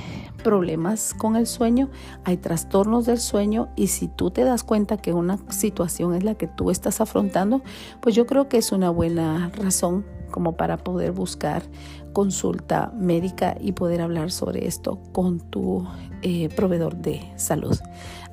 problemas 0.44 1.14
con 1.14 1.34
el 1.34 1.46
sueño, 1.46 1.88
hay 2.24 2.36
trastornos 2.36 3.06
del 3.06 3.18
sueño 3.18 3.68
y 3.74 3.86
si 3.86 4.08
tú 4.08 4.30
te 4.30 4.44
das 4.44 4.62
cuenta 4.62 4.98
que 4.98 5.14
una 5.14 5.38
situación 5.48 6.14
es 6.14 6.22
la 6.22 6.34
que 6.34 6.46
tú 6.46 6.70
estás 6.70 7.00
afrontando, 7.00 7.62
pues 8.00 8.14
yo 8.14 8.26
creo 8.26 8.48
que 8.48 8.58
es 8.58 8.70
una 8.70 8.90
buena 8.90 9.50
razón 9.56 10.04
como 10.30 10.56
para 10.56 10.78
poder 10.78 11.12
buscar 11.12 11.62
consulta 12.12 12.92
médica 12.96 13.56
y 13.60 13.72
poder 13.72 14.00
hablar 14.00 14.30
sobre 14.30 14.66
esto 14.66 14.98
con 15.12 15.40
tu 15.40 15.86
eh, 16.22 16.48
proveedor 16.48 16.96
de 16.96 17.20
salud. 17.36 17.78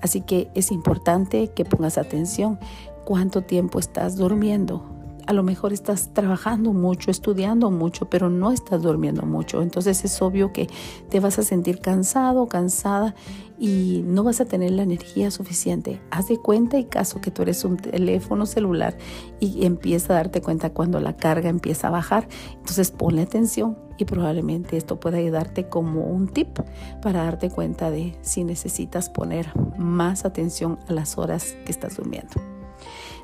Así 0.01 0.21
que 0.21 0.49
es 0.55 0.71
importante 0.71 1.49
que 1.49 1.65
pongas 1.65 1.97
atención 1.97 2.59
cuánto 3.05 3.41
tiempo 3.41 3.79
estás 3.79 4.15
durmiendo, 4.15 4.97
a 5.27 5.33
lo 5.33 5.43
mejor 5.43 5.73
estás 5.73 6.13
trabajando 6.13 6.71
mucho, 6.71 7.11
estudiando 7.11 7.69
mucho, 7.69 8.09
pero 8.09 8.29
no 8.29 8.51
estás 8.51 8.81
durmiendo 8.81 9.23
mucho. 9.23 9.61
Entonces 9.61 10.05
es 10.05 10.21
obvio 10.21 10.53
que 10.53 10.69
te 11.09 11.19
vas 11.19 11.37
a 11.37 11.43
sentir 11.43 11.81
cansado, 11.81 12.47
cansada 12.47 13.13
y 13.59 14.03
no 14.05 14.23
vas 14.23 14.39
a 14.39 14.45
tener 14.45 14.71
la 14.71 14.83
energía 14.83 15.31
suficiente. 15.31 15.99
Haz 16.11 16.27
de 16.27 16.37
cuenta 16.37 16.77
y 16.77 16.85
caso 16.85 17.21
que 17.21 17.31
tú 17.31 17.41
eres 17.41 17.63
un 17.65 17.77
teléfono 17.77 18.45
celular 18.45 18.97
y 19.39 19.65
empieza 19.65 20.13
a 20.13 20.17
darte 20.17 20.41
cuenta 20.41 20.71
cuando 20.71 20.99
la 20.99 21.15
carga 21.15 21.49
empieza 21.49 21.87
a 21.87 21.91
bajar. 21.91 22.27
Entonces 22.53 22.91
ponle 22.91 23.23
atención 23.23 23.77
y 23.97 24.05
probablemente 24.05 24.77
esto 24.77 24.99
pueda 24.99 25.17
ayudarte 25.17 25.69
como 25.69 26.05
un 26.05 26.27
tip 26.27 26.59
para 27.01 27.23
darte 27.23 27.49
cuenta 27.49 27.89
de 27.89 28.15
si 28.21 28.43
necesitas 28.43 29.09
poner 29.09 29.51
más 29.77 30.25
atención 30.25 30.77
a 30.87 30.93
las 30.93 31.17
horas 31.17 31.57
que 31.65 31.71
estás 31.71 31.97
durmiendo. 31.97 32.33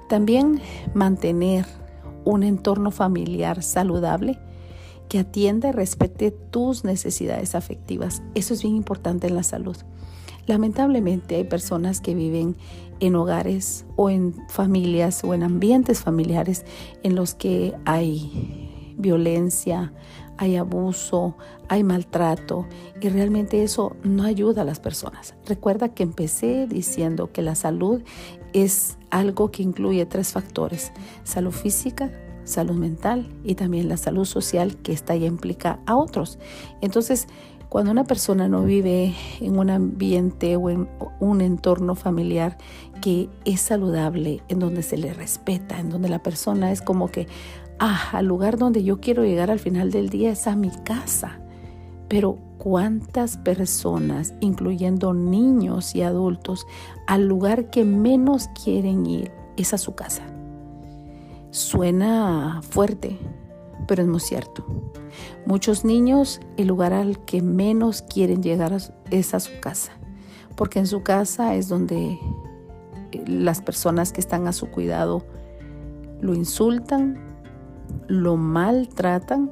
También 0.10 0.62
mantener 0.94 1.66
un 2.26 2.44
entorno 2.44 2.92
familiar 2.92 3.62
saludable 3.64 4.40
que 5.10 5.20
atienda 5.20 5.70
y 5.70 5.72
respete 5.72 6.32
tus 6.32 6.84
necesidades 6.84 7.56
afectivas. 7.56 8.24
Eso 8.34 8.54
es 8.54 8.64
bien 8.64 8.76
importante 8.76 9.28
en 9.28 9.36
la 9.36 9.44
salud. 9.44 9.78
Lamentablemente 10.46 11.36
hay 11.36 11.44
personas 11.44 12.02
que 12.02 12.16
viven 12.16 12.56
en 13.00 13.16
hogares 13.16 13.86
o 13.96 14.10
en 14.10 14.36
familias 14.50 15.24
o 15.24 15.34
en 15.34 15.44
ambientes 15.44 16.02
familiares 16.02 16.66
en 17.04 17.16
los 17.16 17.34
que 17.34 17.74
hay 17.86 18.96
violencia, 18.98 19.94
hay 20.38 20.56
abuso, 20.56 21.36
hay 21.70 21.84
maltrato 21.84 22.68
y 23.02 23.10
realmente 23.10 23.64
eso 23.64 23.96
no 24.04 24.24
ayuda 24.24 24.62
a 24.62 24.66
las 24.66 24.80
personas. 24.80 25.36
Recuerda 25.46 25.90
que 25.90 26.04
empecé 26.04 26.68
diciendo 26.68 27.32
que 27.32 27.42
la 27.42 27.56
salud 27.56 28.02
es 28.54 28.98
algo 29.10 29.52
que 29.52 29.64
incluye 29.64 30.06
tres 30.06 30.32
factores, 30.32 30.92
salud 31.24 31.52
física, 31.52 32.12
salud 32.44 32.76
mental 32.76 33.30
y 33.44 33.56
también 33.56 33.90
la 33.90 33.98
salud 33.98 34.26
social 34.26 34.78
que 34.78 34.92
esta 34.92 35.16
ya 35.16 35.28
implica 35.28 35.80
a 35.86 35.96
otros. 35.96 36.40
Entonces, 36.82 37.28
cuando 37.74 37.90
una 37.90 38.04
persona 38.04 38.48
no 38.48 38.62
vive 38.62 39.16
en 39.42 39.58
un 39.58 39.72
ambiente 39.72 40.58
o 40.58 40.70
en 40.70 40.88
un 41.20 41.42
entorno 41.42 41.96
familiar 41.96 42.56
que 43.02 43.32
es 43.46 43.62
saludable, 43.62 44.44
en 44.48 44.60
donde 44.60 44.84
se 44.84 44.96
le 44.96 45.12
respeta, 45.12 45.80
en 45.80 45.90
donde 45.90 46.08
la 46.08 46.22
persona 46.22 46.72
es 46.72 46.84
como 46.84 47.08
que, 47.08 47.28
ah, 47.80 48.12
al 48.12 48.28
lugar 48.28 48.60
donde 48.60 48.84
yo 48.84 49.00
quiero 49.00 49.24
llegar 49.24 49.50
al 49.50 49.58
final 49.58 49.90
del 49.90 50.10
día 50.10 50.30
es 50.30 50.46
a 50.46 50.56
mi 50.56 50.70
casa. 50.70 51.40
Pero 52.10 52.38
cuántas 52.60 53.38
personas, 53.38 54.36
incluyendo 54.40 55.16
niños 55.16 55.96
y 55.96 56.04
adultos, 56.04 56.68
al 57.08 57.28
lugar 57.28 57.72
que 57.72 57.86
menos 57.86 58.50
quieren 58.64 59.08
ir 59.08 59.32
es 59.58 59.74
a 59.74 59.80
su 59.80 59.96
casa. 59.96 60.22
Suena 61.50 62.62
fuerte, 62.62 63.18
pero 63.88 64.02
es 64.02 64.08
muy 64.08 64.20
cierto. 64.20 64.66
Muchos 65.46 65.86
niños, 65.86 66.40
el 66.58 66.68
lugar 66.68 66.94
al 66.94 67.24
que 67.26 67.42
menos 67.42 68.02
quieren 68.02 68.42
llegar 68.42 68.76
es 69.12 69.34
a 69.34 69.40
su 69.40 69.60
casa, 69.60 69.92
porque 70.56 70.80
en 70.80 70.88
su 70.88 71.04
casa 71.04 71.56
es 71.56 71.68
donde 71.68 72.20
eh, 73.12 73.24
las 73.28 73.62
personas 73.62 74.12
que 74.12 74.22
están 74.22 74.48
a 74.48 74.54
su 74.54 74.70
cuidado 74.70 75.26
lo 76.22 76.34
insultan, 76.34 77.20
lo 78.08 78.38
maltratan, 78.38 79.52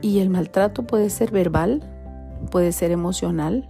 y 0.00 0.20
el 0.20 0.30
maltrato 0.30 0.86
puede 0.86 1.10
ser 1.10 1.30
verbal, 1.30 1.82
puede 2.50 2.72
ser 2.72 2.90
emocional, 2.90 3.68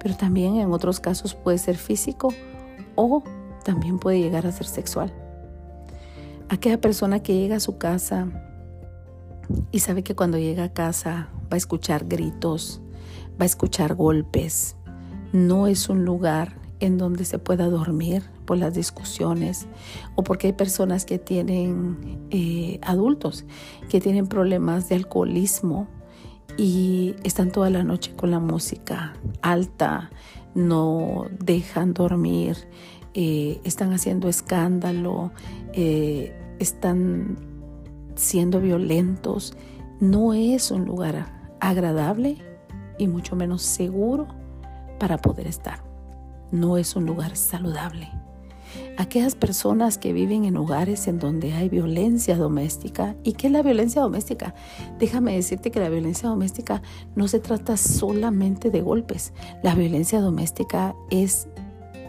pero 0.00 0.16
también 0.16 0.56
en 0.56 0.72
otros 0.72 1.00
casos 1.00 1.34
puede 1.34 1.58
ser 1.58 1.76
físico 1.76 2.28
o 2.96 3.22
también 3.64 3.98
puede 3.98 4.20
llegar 4.20 4.46
a 4.46 4.52
ser 4.52 4.66
sexual. 4.66 5.12
Aquella 6.48 6.80
persona 6.80 7.22
que 7.22 7.34
llega 7.34 7.56
a 7.56 7.60
su 7.60 7.78
casa 7.78 8.28
y 9.70 9.80
sabe 9.80 10.02
que 10.02 10.14
cuando 10.14 10.38
llega 10.38 10.64
a 10.64 10.72
casa 10.72 11.28
va 11.44 11.54
a 11.54 11.56
escuchar 11.56 12.06
gritos, 12.06 12.80
va 13.32 13.44
a 13.44 13.46
escuchar 13.46 13.94
golpes, 13.94 14.76
no 15.32 15.66
es 15.66 15.88
un 15.88 16.04
lugar 16.04 16.60
en 16.80 16.98
donde 16.98 17.24
se 17.24 17.38
pueda 17.38 17.68
dormir 17.68 18.24
por 18.44 18.58
las 18.58 18.74
discusiones 18.74 19.66
o 20.16 20.24
porque 20.24 20.48
hay 20.48 20.52
personas 20.52 21.04
que 21.04 21.18
tienen 21.18 22.18
eh, 22.30 22.80
adultos 22.82 23.44
que 23.88 24.00
tienen 24.00 24.26
problemas 24.26 24.88
de 24.88 24.96
alcoholismo 24.96 25.86
y 26.56 27.14
están 27.24 27.50
toda 27.50 27.70
la 27.70 27.84
noche 27.84 28.12
con 28.14 28.30
la 28.30 28.40
música 28.40 29.14
alta, 29.40 30.10
no 30.54 31.26
dejan 31.38 31.94
dormir, 31.94 32.56
eh, 33.14 33.60
están 33.64 33.92
haciendo 33.92 34.28
escándalo, 34.28 35.32
eh, 35.72 36.36
están 36.58 37.51
siendo 38.16 38.60
violentos. 38.60 39.56
No 40.00 40.34
es 40.34 40.70
un 40.70 40.84
lugar 40.84 41.26
agradable 41.60 42.38
y 42.98 43.08
mucho 43.08 43.36
menos 43.36 43.62
seguro 43.62 44.28
para 44.98 45.18
poder 45.18 45.46
estar. 45.46 45.82
No 46.50 46.76
es 46.76 46.96
un 46.96 47.06
lugar 47.06 47.36
saludable 47.36 48.10
aquellas 48.96 49.34
personas 49.34 49.98
que 49.98 50.12
viven 50.12 50.44
en 50.44 50.56
hogares 50.56 51.06
en 51.08 51.18
donde 51.18 51.52
hay 51.52 51.68
violencia 51.68 52.36
doméstica. 52.36 53.16
¿Y 53.22 53.32
qué 53.32 53.48
es 53.48 53.52
la 53.52 53.62
violencia 53.62 54.02
doméstica? 54.02 54.54
Déjame 54.98 55.34
decirte 55.34 55.70
que 55.70 55.80
la 55.80 55.88
violencia 55.88 56.28
doméstica 56.28 56.82
no 57.14 57.28
se 57.28 57.40
trata 57.40 57.76
solamente 57.76 58.70
de 58.70 58.80
golpes. 58.80 59.32
La 59.62 59.74
violencia 59.74 60.20
doméstica 60.20 60.94
es 61.10 61.48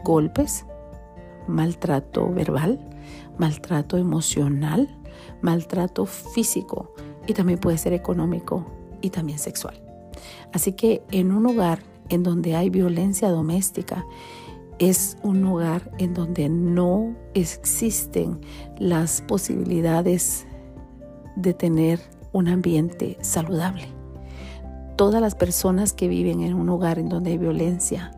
golpes, 0.03 0.65
maltrato 1.47 2.31
verbal, 2.31 2.79
maltrato 3.37 3.97
emocional, 3.97 4.89
maltrato 5.41 6.05
físico 6.05 6.93
y 7.27 7.33
también 7.33 7.59
puede 7.59 7.77
ser 7.77 7.93
económico 7.93 8.65
y 9.01 9.09
también 9.09 9.39
sexual. 9.39 9.81
Así 10.51 10.73
que 10.73 11.03
en 11.11 11.31
un 11.31 11.45
hogar 11.45 11.79
en 12.09 12.23
donde 12.23 12.55
hay 12.55 12.69
violencia 12.69 13.29
doméstica, 13.29 14.05
es 14.79 15.17
un 15.23 15.41
lugar 15.41 15.91
en 15.97 16.13
donde 16.13 16.49
no 16.49 17.15
existen 17.33 18.41
las 18.77 19.21
posibilidades 19.21 20.45
de 21.35 21.53
tener 21.53 21.99
un 22.31 22.47
ambiente 22.47 23.17
saludable. 23.21 23.87
Todas 24.95 25.21
las 25.21 25.35
personas 25.35 25.93
que 25.93 26.07
viven 26.07 26.41
en 26.41 26.53
un 26.53 26.69
hogar 26.69 26.99
en 26.99 27.09
donde 27.09 27.31
hay 27.31 27.37
violencia, 27.37 28.11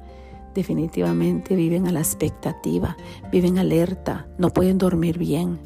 definitivamente 0.53 1.55
viven 1.55 1.87
a 1.87 1.91
la 1.91 1.99
expectativa, 1.99 2.97
viven 3.31 3.57
alerta, 3.57 4.27
no 4.37 4.49
pueden 4.49 4.77
dormir 4.77 5.17
bien, 5.17 5.59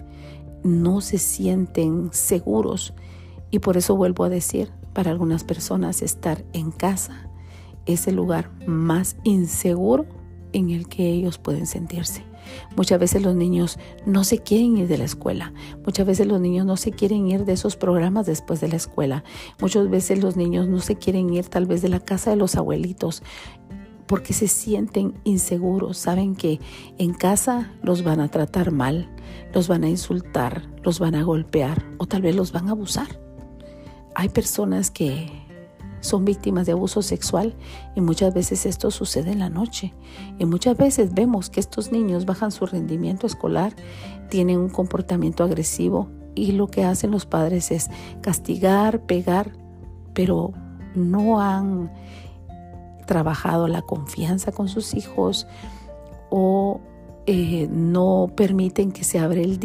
no 0.63 1.01
se 1.01 1.17
sienten 1.17 2.09
seguros. 2.11 2.93
Y 3.51 3.59
por 3.59 3.77
eso 3.77 3.95
vuelvo 3.95 4.23
a 4.23 4.29
decir, 4.29 4.71
para 4.93 5.11
algunas 5.11 5.43
personas 5.43 6.01
estar 6.01 6.43
en 6.53 6.71
casa 6.71 7.29
es 7.85 8.07
el 8.07 8.15
lugar 8.15 8.51
más 8.67 9.17
inseguro 9.23 10.05
en 10.53 10.69
el 10.71 10.87
que 10.87 11.09
ellos 11.09 11.37
pueden 11.37 11.65
sentirse. 11.65 12.23
Muchas 12.75 12.99
veces 12.99 13.21
los 13.21 13.35
niños 13.35 13.77
no 14.05 14.23
se 14.23 14.39
quieren 14.39 14.77
ir 14.77 14.87
de 14.87 14.97
la 14.97 15.03
escuela. 15.03 15.53
Muchas 15.85 16.05
veces 16.05 16.27
los 16.27 16.41
niños 16.41 16.65
no 16.65 16.77
se 16.77 16.91
quieren 16.91 17.27
ir 17.27 17.45
de 17.45 17.53
esos 17.53 17.75
programas 17.75 18.25
después 18.25 18.59
de 18.61 18.69
la 18.69 18.75
escuela. 18.75 19.23
Muchas 19.59 19.89
veces 19.89 20.21
los 20.21 20.35
niños 20.35 20.67
no 20.67 20.79
se 20.79 20.95
quieren 20.95 21.31
ir 21.33 21.47
tal 21.47 21.65
vez 21.65 21.81
de 21.81 21.89
la 21.89 21.99
casa 21.99 22.31
de 22.31 22.37
los 22.37 22.55
abuelitos 22.55 23.23
porque 24.09 24.33
se 24.33 24.47
sienten 24.47 25.13
inseguros. 25.23 25.99
Saben 25.99 26.35
que 26.35 26.59
en 26.97 27.13
casa 27.13 27.71
los 27.83 28.03
van 28.03 28.19
a 28.21 28.27
tratar 28.27 28.71
mal, 28.71 29.07
los 29.53 29.67
van 29.67 29.83
a 29.83 29.89
insultar, 29.89 30.67
los 30.83 30.97
van 30.97 31.13
a 31.13 31.21
golpear 31.21 31.85
o 31.99 32.07
tal 32.07 32.23
vez 32.23 32.35
los 32.35 32.51
van 32.51 32.67
a 32.67 32.71
abusar. 32.71 33.07
Hay 34.15 34.29
personas 34.29 34.89
que 34.89 35.31
son 36.01 36.25
víctimas 36.25 36.65
de 36.65 36.71
abuso 36.71 37.03
sexual 37.03 37.55
y 37.95 38.01
muchas 38.01 38.33
veces 38.33 38.65
esto 38.65 38.89
sucede 38.89 39.31
en 39.31 39.37
la 39.37 39.51
noche. 39.51 39.93
Y 40.39 40.45
muchas 40.45 40.75
veces 40.75 41.13
vemos 41.13 41.51
que 41.51 41.59
estos 41.59 41.91
niños 41.91 42.25
bajan 42.25 42.51
su 42.51 42.65
rendimiento 42.65 43.27
escolar, 43.27 43.75
tienen 44.31 44.57
un 44.57 44.69
comportamiento 44.69 45.43
agresivo 45.43 46.09
y 46.33 46.53
lo 46.53 46.65
que 46.65 46.83
hacen 46.83 47.11
los 47.11 47.27
padres 47.27 47.69
es 47.69 47.91
castigar, 48.21 49.05
pegar, 49.05 49.51
pero 50.15 50.51
no 50.95 51.39
han 51.39 51.91
trabajado 53.09 53.67
la 53.67 53.81
confianza 53.81 54.51
con 54.51 54.67
sus 54.67 54.93
hijos 54.93 55.47
o 56.29 56.79
eh, 57.25 57.67
no 57.71 58.31
permiten 58.35 58.91
que 58.91 59.03
se 59.03 59.17
abra 59.17 59.41
el, 59.41 59.59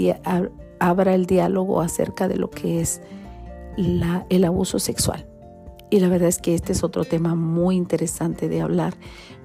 abra 0.80 1.14
el 1.14 1.26
diálogo 1.26 1.82
acerca 1.82 2.26
de 2.26 2.36
lo 2.36 2.48
que 2.48 2.80
es 2.80 3.02
el 3.76 4.44
abuso 4.44 4.78
sexual. 4.78 5.26
Y 5.90 6.00
la 6.00 6.08
verdad 6.08 6.28
es 6.28 6.38
que 6.38 6.54
este 6.54 6.72
es 6.72 6.82
otro 6.82 7.04
tema 7.04 7.34
muy 7.34 7.76
interesante 7.76 8.48
de 8.48 8.62
hablar, 8.62 8.94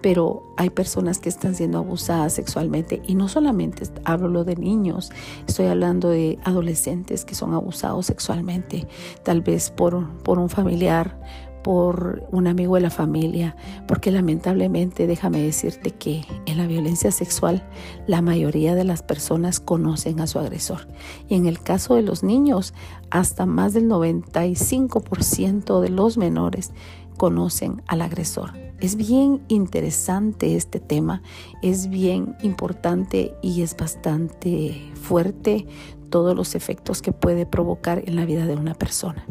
pero 0.01 0.43
hay 0.55 0.69
personas 0.69 1.19
que 1.19 1.27
están 1.27 1.55
siendo 1.55 1.77
abusadas 1.77 2.31
sexualmente 2.31 3.01
y 3.05 3.15
no 3.15 3.27
solamente 3.27 3.83
hablo 4.05 4.45
de 4.45 4.55
niños, 4.55 5.11
estoy 5.45 5.65
hablando 5.65 6.09
de 6.09 6.39
adolescentes 6.45 7.25
que 7.25 7.35
son 7.35 7.53
abusados 7.53 8.05
sexualmente, 8.05 8.87
tal 9.23 9.41
vez 9.41 9.71
por, 9.71 10.07
por 10.23 10.39
un 10.39 10.49
familiar, 10.49 11.19
por 11.63 12.27
un 12.31 12.47
amigo 12.47 12.75
de 12.75 12.81
la 12.81 12.89
familia, 12.89 13.55
porque 13.87 14.11
lamentablemente 14.11 15.07
déjame 15.07 15.41
decirte 15.41 15.91
que 15.91 16.25
en 16.45 16.57
la 16.57 16.67
violencia 16.67 17.11
sexual 17.11 17.67
la 18.07 18.21
mayoría 18.21 18.75
de 18.75 18.83
las 18.83 19.03
personas 19.03 19.59
conocen 19.59 20.19
a 20.19 20.27
su 20.27 20.39
agresor. 20.39 20.87
Y 21.27 21.35
en 21.35 21.45
el 21.47 21.61
caso 21.61 21.95
de 21.95 22.01
los 22.01 22.23
niños, 22.23 22.73
hasta 23.09 23.45
más 23.45 23.73
del 23.73 23.87
95% 23.87 25.81
de 25.81 25.89
los 25.89 26.17
menores 26.17 26.71
conocen 27.17 27.81
al 27.87 28.01
agresor. 28.01 28.53
Es 28.79 28.95
bien 28.95 29.41
interesante 29.49 30.55
este 30.55 30.79
tema, 30.79 31.21
es 31.61 31.89
bien 31.89 32.37
importante 32.41 33.35
y 33.41 33.61
es 33.61 33.75
bastante 33.75 34.89
fuerte 34.95 35.67
todos 36.09 36.35
los 36.35 36.55
efectos 36.55 37.01
que 37.01 37.11
puede 37.11 37.45
provocar 37.45 38.03
en 38.05 38.15
la 38.15 38.25
vida 38.25 38.45
de 38.45 38.55
una 38.55 38.73
persona. 38.73 39.25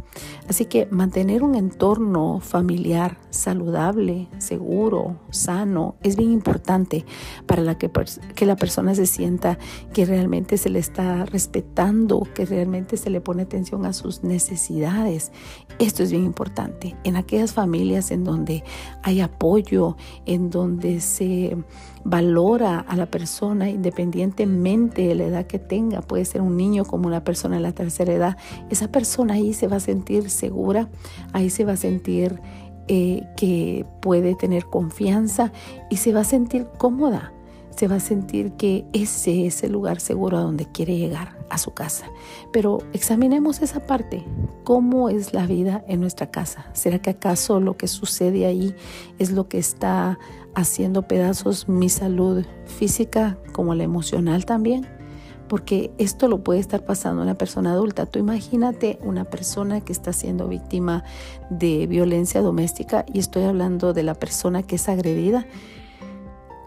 Así 0.48 0.64
que 0.64 0.86
mantener 0.90 1.42
un 1.42 1.54
entorno 1.54 2.40
familiar 2.40 3.18
saludable, 3.30 4.28
seguro, 4.38 5.20
sano, 5.30 5.96
es 6.02 6.16
bien 6.16 6.32
importante 6.32 7.04
para 7.46 7.76
que, 7.76 7.90
que 8.34 8.46
la 8.46 8.56
persona 8.56 8.94
se 8.94 9.06
sienta 9.06 9.58
que 9.92 10.06
realmente 10.06 10.56
se 10.56 10.70
le 10.70 10.78
está 10.78 11.24
respetando, 11.26 12.26
que 12.34 12.46
realmente 12.46 12.96
se 12.96 13.10
le 13.10 13.20
pone 13.20 13.42
atención 13.42 13.84
a 13.84 13.92
sus 13.92 14.24
necesidades. 14.24 15.32
Esto 15.78 16.02
es 16.02 16.10
bien 16.10 16.24
importante. 16.24 16.96
En 17.04 17.16
aquellas 17.16 17.52
familias 17.52 18.10
en 18.10 18.24
donde 18.24 18.64
hay 19.02 19.20
apoyo, 19.20 19.96
en 20.26 20.50
donde 20.50 21.00
se 21.00 21.56
valora 22.04 22.80
a 22.80 22.96
la 22.96 23.06
persona 23.06 23.68
independientemente 23.68 25.08
de 25.08 25.14
la 25.14 25.24
edad 25.24 25.46
que 25.46 25.58
tenga, 25.58 26.00
puede 26.00 26.24
ser 26.24 26.40
un 26.40 26.56
niño 26.56 26.67
como 26.84 27.06
una 27.06 27.24
persona 27.24 27.56
de 27.56 27.62
la 27.62 27.72
tercera 27.72 28.12
edad, 28.12 28.36
esa 28.70 28.88
persona 28.88 29.34
ahí 29.34 29.54
se 29.54 29.68
va 29.68 29.76
a 29.76 29.80
sentir 29.80 30.30
segura, 30.30 30.88
ahí 31.32 31.50
se 31.50 31.64
va 31.64 31.72
a 31.72 31.76
sentir 31.76 32.40
eh, 32.88 33.26
que 33.36 33.84
puede 34.00 34.34
tener 34.34 34.66
confianza 34.66 35.52
y 35.90 35.96
se 35.96 36.12
va 36.12 36.20
a 36.20 36.24
sentir 36.24 36.66
cómoda, 36.78 37.32
se 37.76 37.86
va 37.86 37.96
a 37.96 38.00
sentir 38.00 38.52
que 38.52 38.86
ese 38.92 39.46
es 39.46 39.62
el 39.62 39.72
lugar 39.72 40.00
seguro 40.00 40.38
a 40.38 40.40
donde 40.40 40.66
quiere 40.66 40.96
llegar, 40.96 41.38
a 41.50 41.58
su 41.58 41.72
casa. 41.74 42.06
Pero 42.52 42.78
examinemos 42.92 43.62
esa 43.62 43.86
parte, 43.86 44.24
cómo 44.64 45.10
es 45.10 45.34
la 45.34 45.46
vida 45.46 45.84
en 45.86 46.00
nuestra 46.00 46.30
casa. 46.30 46.66
¿Será 46.72 46.98
que 46.98 47.10
acaso 47.10 47.60
lo 47.60 47.76
que 47.76 47.88
sucede 47.88 48.46
ahí 48.46 48.74
es 49.18 49.32
lo 49.32 49.48
que 49.48 49.58
está 49.58 50.18
haciendo 50.54 51.06
pedazos 51.06 51.68
mi 51.68 51.88
salud 51.88 52.44
física 52.64 53.38
como 53.52 53.74
la 53.74 53.84
emocional 53.84 54.44
también? 54.44 54.97
Porque 55.48 55.90
esto 55.98 56.28
lo 56.28 56.44
puede 56.44 56.60
estar 56.60 56.84
pasando 56.84 57.22
una 57.22 57.34
persona 57.34 57.72
adulta. 57.72 58.06
Tú 58.06 58.18
imagínate 58.18 58.98
una 59.02 59.24
persona 59.24 59.80
que 59.80 59.92
está 59.92 60.12
siendo 60.12 60.48
víctima 60.48 61.04
de 61.50 61.86
violencia 61.86 62.42
doméstica 62.42 63.04
y 63.12 63.18
estoy 63.18 63.44
hablando 63.44 63.92
de 63.92 64.02
la 64.02 64.14
persona 64.14 64.62
que 64.62 64.76
es 64.76 64.88
agredida. 64.88 65.46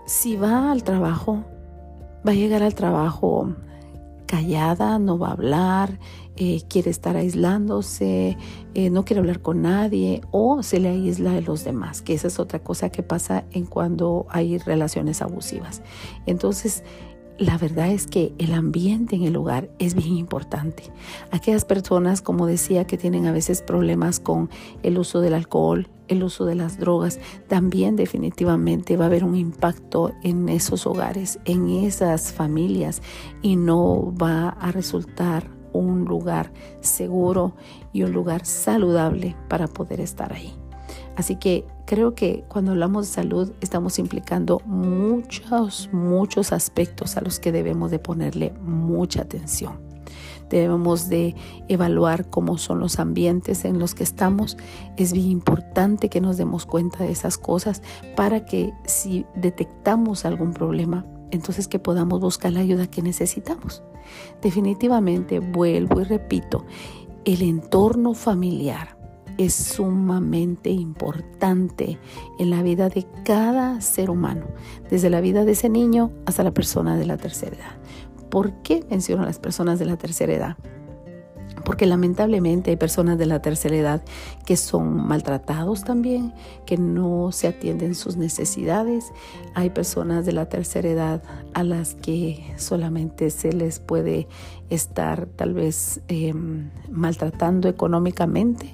Si 0.06 0.36
va 0.36 0.72
al 0.72 0.84
trabajo, 0.84 1.44
va 2.28 2.32
a 2.32 2.36
llegar 2.36 2.64
al 2.64 2.76
trabajo 2.76 3.56
callada, 4.32 4.98
no 4.98 5.20
va 5.20 5.28
a 5.28 5.32
hablar, 5.34 6.00
eh, 6.38 6.62
quiere 6.70 6.90
estar 6.90 7.18
aislándose, 7.18 8.38
eh, 8.74 8.90
no 8.90 9.04
quiere 9.04 9.20
hablar 9.20 9.42
con 9.42 9.62
nadie 9.62 10.22
o 10.32 10.64
se 10.64 10.80
le 10.80 10.88
aísla 10.88 11.34
de 11.34 11.42
los 11.42 11.66
demás, 11.66 12.02
que 12.02 12.14
esa 12.14 12.28
es 12.28 12.40
otra 12.40 12.60
cosa 12.60 12.90
que 12.90 13.04
pasa 13.04 13.44
en 13.52 13.66
cuando 13.66 14.28
hay 14.30 14.58
relaciones 14.58 15.22
abusivas. 15.22 15.82
Entonces, 16.26 16.84
la 17.42 17.58
verdad 17.58 17.90
es 17.90 18.06
que 18.06 18.34
el 18.38 18.54
ambiente 18.54 19.16
en 19.16 19.24
el 19.24 19.36
hogar 19.36 19.68
es 19.80 19.96
bien 19.96 20.16
importante. 20.16 20.84
Aquellas 21.32 21.66
personas, 21.66 22.22
como 22.22 22.46
decía, 22.46 22.86
que 22.86 23.00
tienen 23.00 23.26
a 23.26 23.32
veces 23.32 23.64
problemas 23.64 24.20
con 24.20 24.52
el 24.84 25.00
uso 25.00 25.22
del 25.22 25.34
alcohol, 25.34 25.88
el 26.08 26.24
uso 26.24 26.46
de 26.46 26.54
las 26.54 26.78
drogas, 26.78 27.20
también 27.48 27.96
definitivamente 27.96 28.96
va 28.96 29.06
a 29.06 29.08
haber 29.08 29.24
un 29.24 29.36
impacto 29.36 30.12
en 30.22 30.50
esos 30.50 30.86
hogares, 30.86 31.40
en 31.46 31.68
esas 31.68 32.32
familias 32.32 33.02
y 33.42 33.56
no 33.56 34.14
va 34.16 34.50
a 34.50 34.72
resultar 34.72 35.50
un 35.74 36.06
lugar 36.06 36.54
seguro 36.82 37.56
y 37.92 38.04
un 38.04 38.12
lugar 38.12 38.46
saludable 38.46 39.36
para 39.50 39.66
poder 39.66 40.00
estar 40.00 40.32
ahí. 40.32 40.54
Así 41.16 41.38
que 41.38 41.66
creo 41.92 42.16
que 42.16 42.46
cuando 42.48 42.72
hablamos 42.72 43.08
de 43.08 43.14
salud 43.14 43.52
estamos 43.60 44.00
implicando 44.00 44.62
muchos, 44.64 45.90
muchos 45.92 46.54
aspectos 46.54 47.18
a 47.18 47.22
los 47.22 47.42
que 47.42 47.52
debemos 47.52 47.92
de 47.92 48.00
ponerle 48.00 48.54
mucha 48.62 49.24
atención. 49.24 49.82
Debemos 50.50 51.10
de 51.10 51.36
evaluar 51.68 52.30
cómo 52.30 52.58
son 52.58 52.80
los 52.80 52.98
ambientes 52.98 53.66
en 53.66 53.78
los 53.78 53.94
que 53.94 54.04
estamos. 54.04 54.56
Es 54.96 55.12
bien 55.12 55.28
importante 55.32 56.08
que 56.08 56.22
nos 56.22 56.38
demos 56.38 56.66
cuenta 56.66 57.04
de 57.04 57.12
esas 57.12 57.38
cosas 57.38 57.82
para 58.16 58.46
que 58.46 58.72
si 58.86 59.26
detectamos 59.36 60.24
algún 60.24 60.54
problema, 60.54 61.06
entonces 61.30 61.68
que 61.68 61.78
podamos 61.78 62.22
buscar 62.22 62.54
la 62.54 62.62
ayuda 62.62 62.88
que 62.88 63.02
necesitamos. 63.02 63.84
Definitivamente, 64.42 65.40
vuelvo 65.40 66.00
y 66.00 66.06
repito, 66.06 66.66
el 67.26 67.42
entorno 67.42 68.14
familiar 68.14 69.01
es 69.38 69.54
sumamente 69.54 70.70
importante 70.70 72.00
en 72.40 72.50
la 72.50 72.62
vida 72.64 72.90
de 72.90 73.08
cada 73.24 73.82
ser 73.82 74.10
humano, 74.10 74.46
desde 74.90 75.10
la 75.10 75.22
vida 75.22 75.46
de 75.46 75.54
ese 75.54 75.70
niño 75.70 76.12
hasta 76.26 76.44
la 76.44 76.54
persona 76.54 76.98
de 76.98 77.06
la 77.06 77.18
tercera 77.18 77.56
edad. 77.56 77.82
¿Por 78.30 78.54
qué 78.62 78.86
menciono 78.90 79.24
a 79.24 79.26
las 79.26 79.40
personas 79.40 79.80
de 79.80 79.86
la 79.86 79.98
tercera 79.98 80.34
edad? 80.34 80.58
Porque 81.66 81.86
lamentablemente 81.86 82.72
hay 82.72 82.78
personas 82.78 83.18
de 83.18 83.26
la 83.26 83.42
tercera 83.42 83.76
edad 83.76 84.04
que 84.46 84.58
son 84.58 85.08
maltratados 85.08 85.84
también, 85.84 86.34
que 86.66 86.78
no 86.78 87.32
se 87.32 87.48
atienden 87.48 87.94
sus 87.94 88.18
necesidades. 88.18 89.12
Hay 89.54 89.70
personas 89.70 90.26
de 90.26 90.32
la 90.32 90.50
tercera 90.50 90.90
edad 90.90 91.24
a 91.54 91.64
las 91.64 91.96
que 91.96 92.54
solamente 92.58 93.30
se 93.30 93.54
les 93.54 93.80
puede 93.80 94.28
estar 94.70 95.28
tal 95.28 95.54
vez 95.54 96.02
em, 96.08 96.72
maltratando 96.90 97.68
económicamente. 97.68 98.74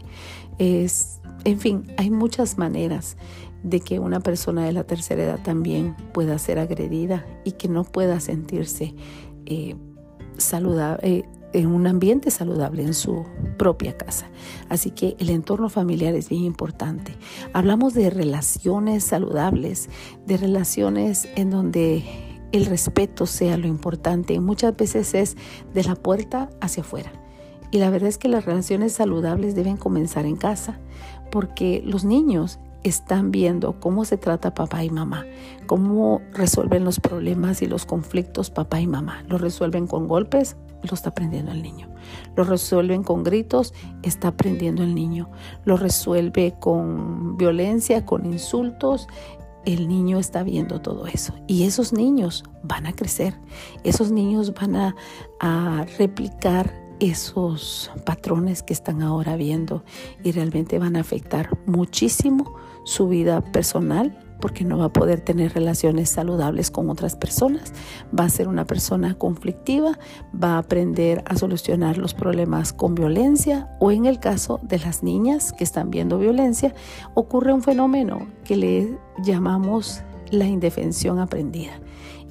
Es, 0.60 1.20
en 1.44 1.60
fin, 1.60 1.94
hay 1.98 2.10
muchas 2.10 2.58
maneras 2.58 3.18
de 3.64 3.80
que 3.80 4.00
una 4.00 4.20
persona 4.20 4.66
de 4.66 4.72
la 4.72 4.84
tercera 4.84 5.24
edad 5.24 5.40
también 5.44 5.96
pueda 6.14 6.38
ser 6.40 6.60
agredida 6.60 7.26
y 7.44 7.54
que 7.54 7.68
no 7.68 7.84
pueda 7.84 8.20
sentirse 8.20 8.94
eh, 9.46 9.76
saludable, 10.38 11.08
eh, 11.08 11.26
en 11.54 11.68
un 11.68 11.88
ambiente 11.88 12.30
saludable 12.30 12.84
en 12.84 12.94
su 12.94 13.26
propia 13.58 13.98
casa. 13.98 14.30
Así 14.70 14.92
que 14.92 15.16
el 15.20 15.30
entorno 15.30 15.70
familiar 15.70 16.14
es 16.14 16.30
bien 16.30 16.44
importante. 16.44 17.16
Hablamos 17.54 17.94
de 17.94 18.10
relaciones 18.10 19.04
saludables, 19.04 19.90
de 20.26 20.38
relaciones 20.38 21.28
en 21.36 21.50
donde 21.50 22.04
el 22.52 22.66
respeto 22.66 23.26
sea 23.26 23.58
lo 23.58 23.68
importante. 23.68 24.40
Muchas 24.40 24.76
veces 24.76 25.14
es 25.14 25.38
de 25.74 25.84
la 25.84 25.96
puerta 25.96 26.50
hacia 26.62 26.84
afuera. 26.84 27.12
Y 27.72 27.80
la 27.80 27.90
verdad 27.90 28.10
es 28.10 28.18
que 28.18 28.30
las 28.30 28.46
relaciones 28.46 28.94
saludables 28.94 29.56
deben 29.56 29.78
comenzar 29.78 30.26
en 30.26 30.36
casa, 30.36 30.80
porque 31.32 31.82
los 31.86 32.06
niños 32.06 32.60
están 32.84 33.32
viendo 33.32 33.80
cómo 33.80 34.06
se 34.06 34.18
trata 34.18 34.54
papá 34.54 34.84
y 34.84 34.90
mamá, 34.90 35.26
cómo 35.66 36.22
resuelven 36.34 36.86
los 36.86 37.00
problemas 37.00 37.62
y 37.62 37.68
los 37.68 37.86
conflictos 37.86 38.50
papá 38.50 38.80
y 38.80 38.88
mamá. 38.88 39.24
Lo 39.28 39.38
resuelven 39.38 39.88
con 39.88 40.08
golpes, 40.08 40.56
lo 40.84 40.94
está 40.94 41.10
aprendiendo 41.10 41.52
el 41.52 41.62
niño. 41.62 41.90
Lo 42.36 42.44
resuelven 42.44 43.04
con 43.04 43.24
gritos, 43.24 43.74
está 44.04 44.30
aprendiendo 44.30 44.84
el 44.84 44.96
niño. 44.96 45.30
Lo 45.66 45.76
resuelve 45.76 46.56
con 46.60 47.38
violencia, 47.38 48.06
con 48.06 48.26
insultos, 48.26 49.08
el 49.66 49.90
niño 49.90 50.18
está 50.18 50.44
viendo 50.44 50.80
todo 50.80 51.08
eso. 51.08 51.34
Y 51.48 51.64
esos 51.64 51.92
niños 51.92 52.46
van 52.64 52.86
a 52.86 52.94
crecer, 52.94 53.34
esos 53.84 54.12
niños 54.12 54.54
van 54.54 54.76
a, 54.78 54.96
a 55.42 55.86
replicar 55.98 56.87
esos 57.00 57.92
patrones 58.06 58.64
que 58.64 58.74
están 58.74 59.02
ahora 59.02 59.36
viendo 59.36 59.84
y 60.24 60.32
realmente 60.32 60.80
van 60.80 60.96
a 60.96 61.02
afectar 61.02 61.58
muchísimo 61.66 62.56
su 62.84 63.08
vida 63.08 63.42
personal 63.42 64.18
porque 64.40 64.64
no 64.64 64.78
va 64.78 64.86
a 64.86 64.94
poder 64.94 65.22
tener 65.22 65.54
relaciones 65.54 66.10
saludables 66.10 66.72
con 66.72 66.90
otras 66.90 67.16
personas, 67.16 67.74
va 68.18 68.26
a 68.26 68.30
ser 68.30 68.48
una 68.48 68.66
persona 68.66 69.16
conflictiva, 69.16 69.98
va 70.32 70.56
a 70.56 70.58
aprender 70.60 71.24
a 71.26 71.36
solucionar 71.36 71.98
los 71.98 72.14
problemas 72.14 72.74
con 72.74 72.96
violencia 72.96 73.70
o 73.80 73.92
en 73.92 74.06
el 74.06 74.20
caso 74.20 74.60
de 74.64 74.80
las 74.80 75.04
niñas 75.04 75.54
que 75.54 75.64
están 75.64 75.90
viendo 75.90 76.20
violencia, 76.20 76.74
ocurre 77.14 77.54
un 77.54 77.64
fenómeno 77.64 78.28
que 78.44 78.56
le 78.56 78.98
llamamos 79.24 80.02
la 80.30 80.46
indefensión 80.46 81.20
aprendida. 81.20 81.80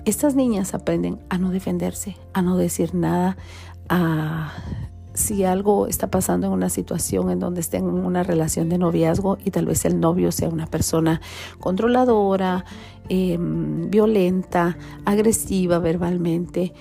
Estas 0.05 0.37
niñas 0.37 0.72
aprenden 0.72 1.18
a 1.31 1.38
no 1.38 1.50
defenderse, 1.50 2.16
a 2.33 2.40
no 2.40 2.57
decir 2.57 2.94
nada, 2.94 3.37
a 3.88 4.53
si 5.16 5.44
algo 5.44 5.87
está 5.87 6.11
pasando 6.11 6.46
en 6.46 6.53
una 6.53 6.68
situación 6.68 7.31
en 7.31 7.38
donde 7.38 7.61
estén 7.61 7.85
en 7.88 8.05
una 8.05 8.22
relación 8.22 8.68
de 8.68 8.79
noviazgo 8.79 9.38
y 9.44 9.51
tal 9.51 9.66
vez 9.66 9.85
el 9.85 9.99
novio 9.99 10.31
sea 10.31 10.49
una 10.49 10.66
persona 10.66 11.20
controladora, 11.59 12.64
em, 13.09 13.90
violenta, 13.90 14.77
agresiva 15.05 15.79
verbalmente, 15.79 16.75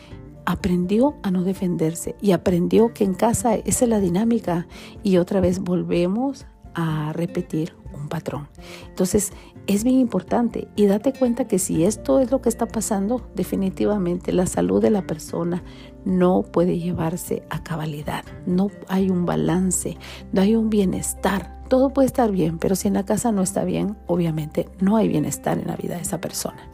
aprendió 0.45 1.15
a 1.23 1.31
no 1.31 1.43
defenderse 1.43 2.15
y 2.21 2.31
aprendió 2.31 2.93
que 2.93 3.03
en 3.03 3.13
casa 3.13 3.55
esa 3.55 3.85
es 3.85 3.89
la 3.89 3.99
dinámica 3.99 4.67
y 5.01 5.17
otra 5.17 5.39
vez 5.39 5.59
volvemos 5.59 6.45
a 6.75 7.13
repetir 7.13 7.73
un 7.93 8.09
patrón. 8.09 8.49
Entonces, 8.89 9.31
es 9.67 9.83
bien 9.83 9.97
importante 9.97 10.67
y 10.75 10.85
date 10.85 11.13
cuenta 11.13 11.47
que 11.47 11.57
si 11.57 11.85
esto 11.85 12.19
es 12.19 12.29
lo 12.29 12.41
que 12.41 12.49
está 12.49 12.67
pasando, 12.67 13.27
definitivamente 13.33 14.31
la 14.31 14.45
salud 14.45 14.81
de 14.81 14.91
la 14.91 15.07
persona 15.07 15.63
no 16.05 16.43
puede 16.43 16.79
llevarse 16.79 17.43
a 17.49 17.63
cabalidad. 17.63 18.23
No 18.45 18.69
hay 18.87 19.09
un 19.09 19.25
balance, 19.25 19.97
no 20.31 20.41
hay 20.41 20.55
un 20.55 20.69
bienestar. 20.69 21.63
Todo 21.67 21.89
puede 21.89 22.05
estar 22.05 22.31
bien, 22.31 22.59
pero 22.59 22.75
si 22.75 22.87
en 22.87 22.93
la 22.93 23.05
casa 23.05 23.31
no 23.31 23.41
está 23.41 23.63
bien, 23.63 23.97
obviamente 24.07 24.69
no 24.79 24.97
hay 24.97 25.07
bienestar 25.07 25.57
en 25.57 25.67
la 25.67 25.75
vida 25.75 25.95
de 25.95 26.01
esa 26.01 26.21
persona. 26.21 26.69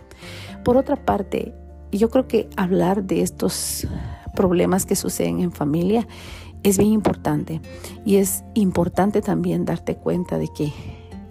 Por 0.64 0.78
otra 0.78 0.98
parte, 0.98 1.56
yo 1.92 2.10
creo 2.10 2.28
que 2.28 2.50
hablar 2.58 3.04
de 3.04 3.22
estos 3.22 3.88
problemas 4.36 4.86
que 4.86 4.96
suceden 4.96 5.40
en 5.40 5.52
familia 5.52 6.08
es 6.64 6.78
bien 6.78 6.92
importante 6.92 7.62
y 8.06 8.18
es 8.18 8.44
importante 8.54 9.22
también 9.22 9.66
darte 9.66 9.96
cuenta 9.96 10.38
de 10.38 10.48
que 10.50 10.72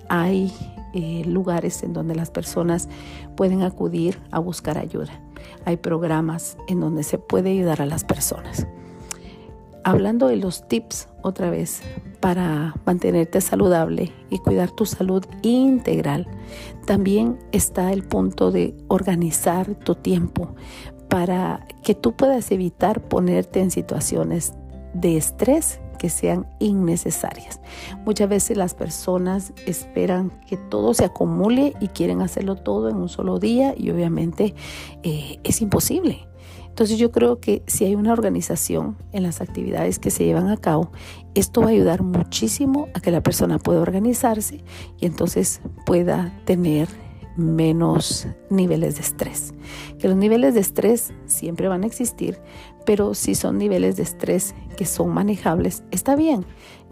hay 0.08 0.52
eh, 0.92 1.22
lugares 1.26 1.83
en 1.83 1.92
donde 1.92 2.14
las 2.14 2.31
personas 2.31 2.88
pueden 3.37 3.62
acudir 3.62 4.18
a 4.31 4.38
buscar 4.38 4.79
ayuda. 4.79 5.12
Hay 5.64 5.76
programas 5.76 6.57
en 6.68 6.81
donde 6.81 7.03
se 7.03 7.18
puede 7.18 7.50
ayudar 7.50 7.83
a 7.83 7.87
las 7.87 8.05
personas. 8.05 8.66
Hablando 9.83 10.29
de 10.29 10.37
los 10.37 10.68
tips 10.68 11.09
otra 11.22 11.48
vez 11.48 11.81
para 12.20 12.74
mantenerte 12.85 13.40
saludable 13.40 14.12
y 14.29 14.38
cuidar 14.38 14.70
tu 14.70 14.85
salud 14.85 15.24
integral, 15.42 16.26
también 16.87 17.38
está 17.53 17.92
el 17.92 18.03
punto 18.03 18.50
de 18.50 18.74
organizar 18.88 19.74
tu 19.76 19.94
tiempo 19.94 20.55
para 21.09 21.66
que 21.83 21.94
tú 21.94 22.12
puedas 22.12 22.50
evitar 22.53 23.00
ponerte 23.00 23.61
en 23.61 23.70
situaciones 23.70 24.53
de 24.92 25.16
estrés 25.16 25.81
que 26.00 26.08
sean 26.08 26.46
innecesarias. 26.60 27.60
Muchas 28.06 28.26
veces 28.26 28.56
las 28.56 28.72
personas 28.72 29.52
esperan 29.66 30.32
que 30.48 30.56
todo 30.56 30.94
se 30.94 31.04
acumule 31.04 31.74
y 31.78 31.88
quieren 31.88 32.22
hacerlo 32.22 32.56
todo 32.56 32.88
en 32.88 32.96
un 32.96 33.10
solo 33.10 33.38
día 33.38 33.74
y 33.76 33.90
obviamente 33.90 34.54
eh, 35.02 35.38
es 35.44 35.60
imposible. 35.60 36.26
Entonces 36.68 36.96
yo 36.96 37.10
creo 37.10 37.38
que 37.38 37.62
si 37.66 37.84
hay 37.84 37.96
una 37.96 38.14
organización 38.14 38.96
en 39.12 39.24
las 39.24 39.42
actividades 39.42 39.98
que 39.98 40.10
se 40.10 40.24
llevan 40.24 40.48
a 40.48 40.56
cabo, 40.56 40.90
esto 41.34 41.60
va 41.60 41.66
a 41.66 41.70
ayudar 41.70 42.02
muchísimo 42.02 42.88
a 42.94 43.00
que 43.00 43.10
la 43.10 43.22
persona 43.22 43.58
pueda 43.58 43.82
organizarse 43.82 44.64
y 44.98 45.04
entonces 45.04 45.60
pueda 45.84 46.32
tener 46.46 46.88
menos 47.36 48.26
niveles 48.48 48.94
de 48.94 49.02
estrés. 49.02 49.52
Que 49.98 50.08
los 50.08 50.16
niveles 50.16 50.54
de 50.54 50.60
estrés 50.60 51.12
siempre 51.26 51.68
van 51.68 51.84
a 51.84 51.86
existir, 51.86 52.40
pero 52.84 53.14
si 53.14 53.34
son 53.34 53.58
niveles 53.58 53.96
de 53.96 54.02
estrés 54.02 54.54
que 54.76 54.86
son 54.86 55.10
manejables, 55.10 55.84
está 55.90 56.16
bien. 56.16 56.44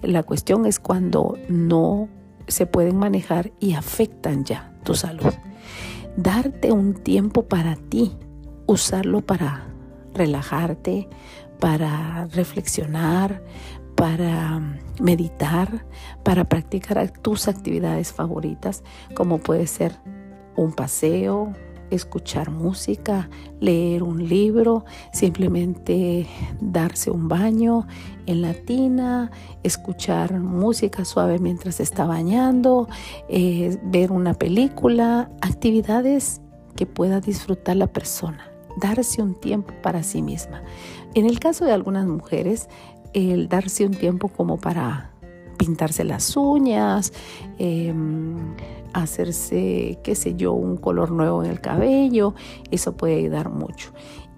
La 0.03 0.23
cuestión 0.23 0.67
es 0.67 0.79
cuando 0.79 1.37
no 1.49 2.09
se 2.47 2.67
pueden 2.67 2.97
manejar 2.97 3.53
y 3.61 3.75
afectan 3.75 4.45
ya 4.45 4.73
tu 4.85 4.95
salud. 4.95 5.33
Darte 6.17 6.73
un 6.73 6.95
tiempo 6.95 7.47
para 7.47 7.77
ti, 7.77 8.17
usarlo 8.67 9.21
para 9.21 9.67
relajarte, 10.15 11.09
para 11.61 12.27
reflexionar, 12.27 13.43
para 13.95 14.61
meditar, 15.01 15.87
para 16.23 16.49
practicar 16.49 17.11
tus 17.11 17.49
actividades 17.49 18.13
favoritas, 18.13 18.85
como 19.15 19.39
puede 19.39 19.67
ser 19.67 19.99
un 20.57 20.73
paseo, 20.73 21.53
escuchar 21.91 22.51
música, 22.51 23.29
leer 23.61 24.03
un 24.03 24.29
libro, 24.29 24.85
simplemente 25.13 26.27
darse 26.61 27.11
un 27.11 27.29
baño 27.29 27.87
en 28.27 28.43
la 28.43 28.55
tina, 28.55 29.31
escuchar 29.63 30.39
música 30.39 31.05
suave 31.05 31.39
mientras 31.39 31.81
está 31.81 32.05
bañando, 32.05 32.89
eh, 33.29 33.79
ver 33.85 34.13
una 34.13 34.35
película, 34.35 35.31
actividades 35.41 36.41
que 36.77 36.87
pueda 36.87 37.21
disfrutar 37.21 37.77
la 37.77 37.89
persona, 37.89 38.51
darse 38.77 39.23
un 39.23 39.35
tiempo 39.35 39.75
para 39.83 40.03
sí 40.03 40.23
misma. 40.23 40.63
En 41.15 41.27
el 41.27 41.41
caso 41.41 41.65
de 41.65 41.73
algunas 41.73 42.07
mujeres, 42.07 42.69
el 43.15 43.49
darse 43.49 43.87
un 43.87 43.95
tiempo 43.95 44.29
como 44.29 44.59
para 44.59 45.11
pintarse 45.59 46.05
las 46.05 46.37
uñas, 46.37 47.13
em, 47.59 48.55
hacerse, 48.93 49.99
qué 50.03 50.15
sé 50.15 50.35
yo, 50.35 50.53
un 50.53 50.77
color 50.77 51.11
nuevo 51.11 51.43
en 51.43 51.51
el 51.51 51.61
cabello, 51.61 52.35
eso 52.71 52.97
puede 52.97 53.17
ayudar 53.17 53.51
mucho. 53.51 53.93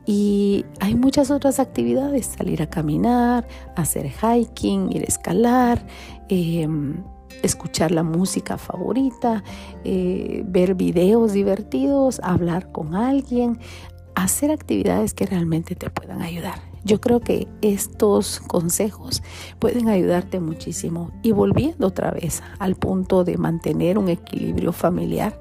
Y 0.06 0.64
hay 0.80 0.94
muchas 0.94 1.30
otras 1.30 1.60
actividades, 1.60 2.26
salir 2.26 2.62
a 2.62 2.70
caminar, 2.70 3.46
hacer 3.76 4.10
hiking, 4.10 4.90
ir 4.92 5.02
a 5.02 5.04
escalar, 5.04 5.86
em, 6.28 7.04
escuchar 7.42 7.90
la 7.90 8.02
música 8.02 8.58
favorita, 8.58 9.44
eh, 9.84 10.42
ver 10.46 10.74
videos 10.74 11.32
divertidos, 11.32 12.20
hablar 12.22 12.72
con 12.72 12.94
alguien, 12.94 13.58
hacer 14.14 14.50
actividades 14.50 15.14
que 15.14 15.26
realmente 15.26 15.74
te 15.74 15.90
puedan 15.90 16.22
ayudar. 16.22 16.69
Yo 16.84 17.00
creo 17.00 17.20
que 17.20 17.46
estos 17.60 18.40
consejos 18.40 19.22
pueden 19.58 19.88
ayudarte 19.88 20.40
muchísimo. 20.40 21.10
Y 21.22 21.32
volviendo 21.32 21.86
otra 21.86 22.10
vez 22.10 22.42
al 22.58 22.74
punto 22.76 23.24
de 23.24 23.36
mantener 23.36 23.98
un 23.98 24.08
equilibrio 24.08 24.72
familiar, 24.72 25.38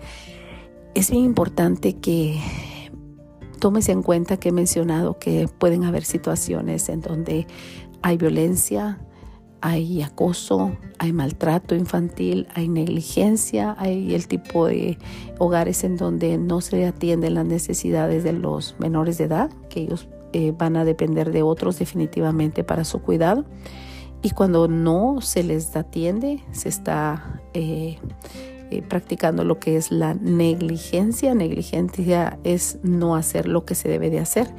es 0.96 1.12
bien 1.12 1.24
importante 1.24 1.94
que 1.94 2.40
tomes 3.60 3.90
en 3.90 4.04
cuenta 4.04 4.38
que 4.38 4.50
he 4.50 4.52
mencionado 4.52 5.18
que 5.20 5.48
pueden 5.48 5.84
haber 5.84 6.04
situaciones 6.04 6.90
en 6.90 7.02
donde 7.02 7.48
hay 8.02 8.18
violencia, 8.18 9.00
hay 9.62 10.02
acoso, 10.02 10.78
hay 10.98 11.14
maltrato 11.14 11.76
infantil, 11.76 12.48
hay 12.54 12.70
negligencia, 12.70 13.76
hay 13.78 14.14
el 14.16 14.28
tipo 14.28 14.68
de 14.68 14.98
hogares 15.38 15.84
en 15.84 15.98
donde 15.98 16.38
no 16.38 16.62
se 16.62 16.86
atienden 16.86 17.34
las 17.34 17.46
necesidades 17.46 18.24
de 18.24 18.34
los 18.34 18.76
menores 18.80 19.18
de 19.18 19.26
edad, 19.26 19.52
que 19.70 19.82
ellos 19.82 20.08
eh, 20.32 20.54
van 20.56 20.78
a 20.78 20.86
depender 20.86 21.32
de 21.32 21.42
otros 21.42 21.80
definitivamente 21.80 22.64
para 22.64 22.84
su 22.84 23.02
cuidado. 23.02 23.46
Y 24.22 24.32
cuando 24.32 24.68
no 24.68 25.22
se 25.22 25.44
les 25.44 25.76
atiende, 25.76 26.44
se 26.52 26.70
está 26.70 27.42
eh, 27.54 27.98
eh, 28.70 28.82
practicando 28.84 29.44
lo 29.44 29.60
que 29.60 29.76
es 29.76 29.92
la 29.92 30.14
negligencia. 30.14 31.34
Negligencia 31.34 32.38
es 32.44 32.78
no 32.84 33.16
hacer 33.16 33.48
lo 33.48 33.66
que 33.66 33.74
se 33.74 33.90
debe 33.90 34.12
de 34.12 34.20
hacer. 34.20 34.54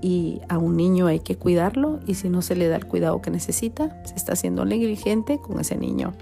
Y 0.00 0.40
a 0.48 0.56
un 0.56 0.76
niño 0.76 1.08
hay 1.08 1.20
que 1.20 1.36
cuidarlo 1.36 2.00
y 2.06 2.14
si 2.14 2.28
no 2.28 2.42
se 2.42 2.56
le 2.56 2.68
da 2.68 2.76
el 2.76 2.86
cuidado 2.86 3.20
que 3.20 3.30
necesita, 3.30 4.02
se 4.04 4.14
está 4.14 4.32
haciendo 4.32 4.64
negligente 4.64 5.38
con 5.38 5.60
ese 5.60 5.76
niño 5.76 6.12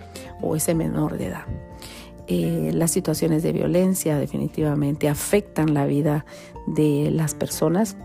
o 0.42 0.56
ese 0.56 0.74
menor 0.74 1.16
de 1.16 1.26
edad. 1.28 1.44
las 2.28 2.90
situaciones 2.90 3.42
de 3.42 3.52
violencia 3.52 4.18
definitivamente 4.18 5.08
afectan 5.08 5.72
la 5.72 5.86
vida 5.86 6.26
de 6.66 7.10
las 7.10 7.34
personas 7.34 7.96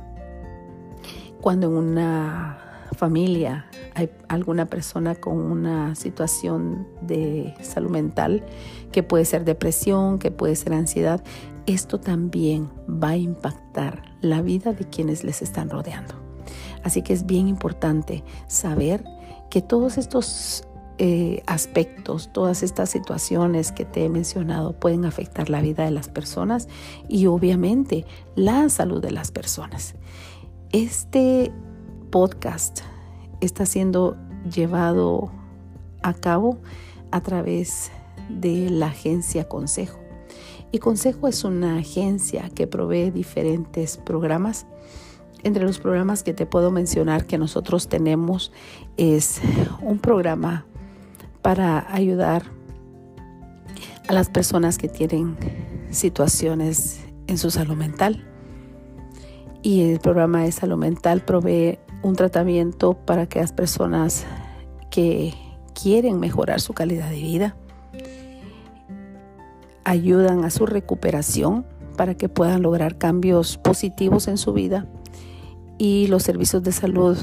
cuando 1.46 1.68
en 1.68 1.74
una 1.74 2.58
familia 2.98 3.68
hay 3.94 4.10
alguna 4.30 4.66
persona 4.66 5.14
con 5.14 5.38
una 5.38 5.94
situación 5.94 6.88
de 7.02 7.54
salud 7.62 7.92
mental, 7.92 8.44
que 8.92 9.04
puede 9.04 9.26
ser 9.26 9.46
depresión, 9.46 10.18
que 10.18 10.32
puede 10.32 10.56
ser 10.56 10.74
ansiedad, 10.74 11.24
esto 11.68 12.00
también 12.00 12.72
va 12.90 13.10
a 13.10 13.18
impactar 13.18 14.02
la 14.22 14.42
vida 14.42 14.74
de 14.74 14.86
quienes 14.86 15.24
les 15.24 15.44
están 15.44 15.70
rodeando. 15.70 16.16
Así 16.82 17.04
que 17.04 17.14
es 17.14 17.28
bien 17.28 17.48
importante 17.48 18.24
saber 18.48 19.06
que 19.52 19.62
todos 19.62 20.00
estos 20.00 20.64
eh, 20.98 21.44
aspectos, 21.46 22.34
todas 22.34 22.64
estas 22.64 22.90
situaciones 22.90 23.72
que 23.72 23.86
te 23.86 24.06
he 24.06 24.10
mencionado 24.10 24.74
pueden 24.74 25.06
afectar 25.06 25.52
la 25.52 25.62
vida 25.62 25.86
de 25.86 25.92
las 25.92 26.08
personas 26.08 26.70
y 27.08 27.28
obviamente 27.28 28.04
la 28.36 28.68
salud 28.70 29.00
de 29.00 29.12
las 29.12 29.30
personas. 29.30 29.94
Este 30.76 31.54
podcast 32.12 32.82
está 33.40 33.66
siendo 33.66 34.18
llevado 34.54 35.32
a 36.04 36.14
cabo 36.14 36.58
a 37.12 37.22
través 37.22 37.94
de 38.28 38.70
la 38.70 38.88
agencia 38.88 39.48
Consejo. 39.48 39.98
Y 40.74 40.80
Consejo 40.80 41.30
es 41.30 41.46
una 41.46 41.78
agencia 41.78 42.50
que 42.50 42.68
provee 42.68 43.10
diferentes 43.10 43.96
programas. 43.96 44.66
Entre 45.44 45.64
los 45.64 45.80
programas 45.80 46.24
que 46.24 46.34
te 46.34 46.46
puedo 46.46 46.72
mencionar 46.72 47.26
que 47.26 47.38
nosotros 47.38 47.88
tenemos 47.88 48.52
es 48.98 49.40
un 49.82 50.00
programa 50.00 50.66
para 51.42 51.90
ayudar 51.90 52.44
a 54.10 54.14
las 54.14 54.30
personas 54.30 54.78
que 54.78 54.90
tienen 54.90 55.38
situaciones 55.90 57.00
en 57.28 57.38
su 57.38 57.50
salud 57.50 57.78
mental. 57.78 58.35
Y 59.66 59.82
el 59.82 60.00
programa 60.00 60.44
de 60.44 60.52
salud 60.52 60.78
mental 60.78 61.22
provee 61.22 61.80
un 62.04 62.16
tratamiento 62.16 62.94
para 62.94 63.24
aquellas 63.24 63.52
personas 63.52 64.24
que 64.92 65.34
quieren 65.74 66.20
mejorar 66.20 66.62
su 66.62 66.74
calidad 66.74 67.10
de 67.10 67.16
vida. 67.16 67.58
Ayudan 69.84 70.46
a 70.46 70.52
su 70.52 70.68
recuperación 70.68 71.66
para 71.98 72.14
que 72.14 72.30
puedan 72.30 72.62
lograr 72.62 73.00
cambios 73.00 73.58
positivos 73.58 74.28
en 74.28 74.38
su 74.38 74.54
vida. 74.54 74.86
Y 75.80 76.06
los 76.10 76.22
servicios 76.22 76.62
de 76.62 76.72
salud 76.72 77.18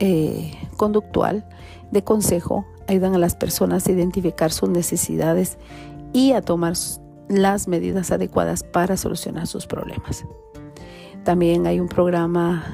eh, 0.00 0.52
conductual 0.76 1.46
de 1.92 2.02
consejo 2.02 2.66
ayudan 2.88 3.14
a 3.14 3.18
las 3.18 3.36
personas 3.36 3.86
a 3.86 3.92
identificar 3.92 4.50
sus 4.50 4.68
necesidades 4.68 5.58
y 6.12 6.32
a 6.32 6.42
tomar 6.42 6.72
las 7.28 7.68
medidas 7.68 8.10
adecuadas 8.10 8.64
para 8.64 8.96
solucionar 8.96 9.46
sus 9.46 9.68
problemas. 9.68 10.24
También 11.24 11.66
hay 11.66 11.80
un 11.80 11.88
programa 11.88 12.64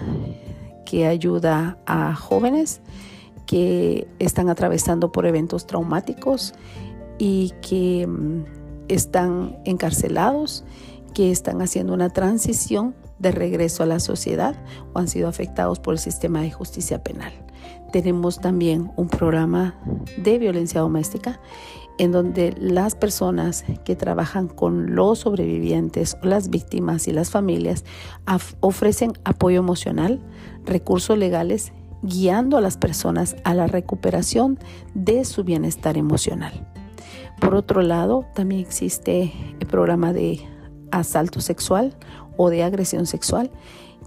que 0.85 1.07
ayuda 1.07 1.79
a 1.87 2.15
jóvenes 2.15 2.81
que 3.47 4.09
están 4.19 4.49
atravesando 4.49 5.13
por 5.13 5.25
eventos 5.25 5.67
traumáticos 5.67 6.55
y 7.19 7.53
que 7.63 8.07
mm, 8.07 8.45
están 8.89 9.59
encarcelados, 9.65 10.65
que 11.15 11.31
están 11.31 11.63
haciendo 11.63 11.95
una 11.95 12.11
transición 12.11 12.95
de 13.21 13.31
regreso 13.31 13.83
a 13.83 13.87
la 13.87 14.01
sociedad 14.01 14.57
o 14.93 14.99
han 14.99 15.07
sido 15.07 15.29
afectados 15.29 15.79
por 15.79 15.95
el 15.95 16.01
sistema 16.01 16.41
de 16.43 16.51
justicia 16.51 17.03
penal. 17.05 17.33
Tenemos 17.93 18.41
también 18.41 18.91
un 18.97 19.09
programa 19.09 19.75
de 20.17 20.39
violencia 20.39 20.81
doméstica 20.81 21.41
en 22.01 22.13
donde 22.13 22.55
las 22.59 22.95
personas 22.95 23.63
que 23.85 23.95
trabajan 23.95 24.49
con 24.49 24.95
los 24.95 25.19
sobrevivientes 25.19 26.17
las 26.23 26.49
víctimas 26.49 27.07
y 27.09 27.13
las 27.13 27.29
familias 27.29 27.85
ofrecen 28.61 29.13
apoyo 29.25 29.59
emocional, 29.59 30.19
recursos 30.65 31.19
legales, 31.19 31.75
guiando 32.03 32.57
a 32.57 32.63
las 32.63 32.79
personas 32.79 33.37
a 33.45 33.53
la 33.53 33.67
recuperación 33.67 34.59
de 34.95 35.27
su 35.27 35.45
bienestar 35.45 35.99
emocional. 35.99 36.67
Por 37.39 37.55
otro 37.55 37.83
lado, 37.83 38.25
también 38.35 38.63
existe 38.63 39.35
el 39.61 39.67
programa 39.67 40.15
de 40.15 40.41
asalto 40.93 41.43
sexual 41.43 41.95
o 42.39 42.49
de 42.49 42.63
agresión 42.63 43.05
sexual 43.05 43.51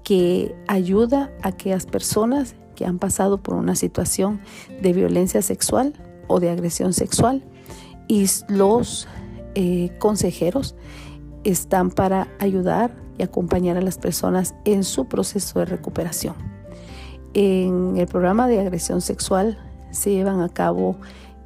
que 0.04 0.56
ayuda 0.68 1.32
a 1.44 1.50
aquellas 1.50 1.86
personas 1.86 2.56
que 2.76 2.88
han 2.88 2.98
pasado 2.98 3.44
por 3.44 3.54
una 3.54 3.76
situación 3.76 4.42
de 4.82 4.94
violencia 4.94 5.44
sexual 5.44 5.94
o 6.26 6.40
de 6.40 6.50
agresión 6.50 6.94
sexual 6.94 7.44
y 8.08 8.26
los 8.48 9.08
eh, 9.56 9.92
consejeros 10.00 10.76
están 11.44 11.92
para 11.92 12.28
ayudar 12.40 12.96
y 13.18 13.24
acompañar 13.24 13.78
a 13.78 13.82
las 13.82 13.98
personas 13.98 14.56
en 14.66 14.84
su 14.84 15.06
proceso 15.06 15.60
de 15.60 15.66
recuperación. 15.66 16.36
En 17.34 17.98
el 17.98 18.08
programa 18.08 18.48
de 18.48 18.60
agresión 18.60 19.02
sexual 19.02 19.58
se 19.92 20.12
llevan 20.12 20.42
a 20.42 20.50
cabo 20.50 20.96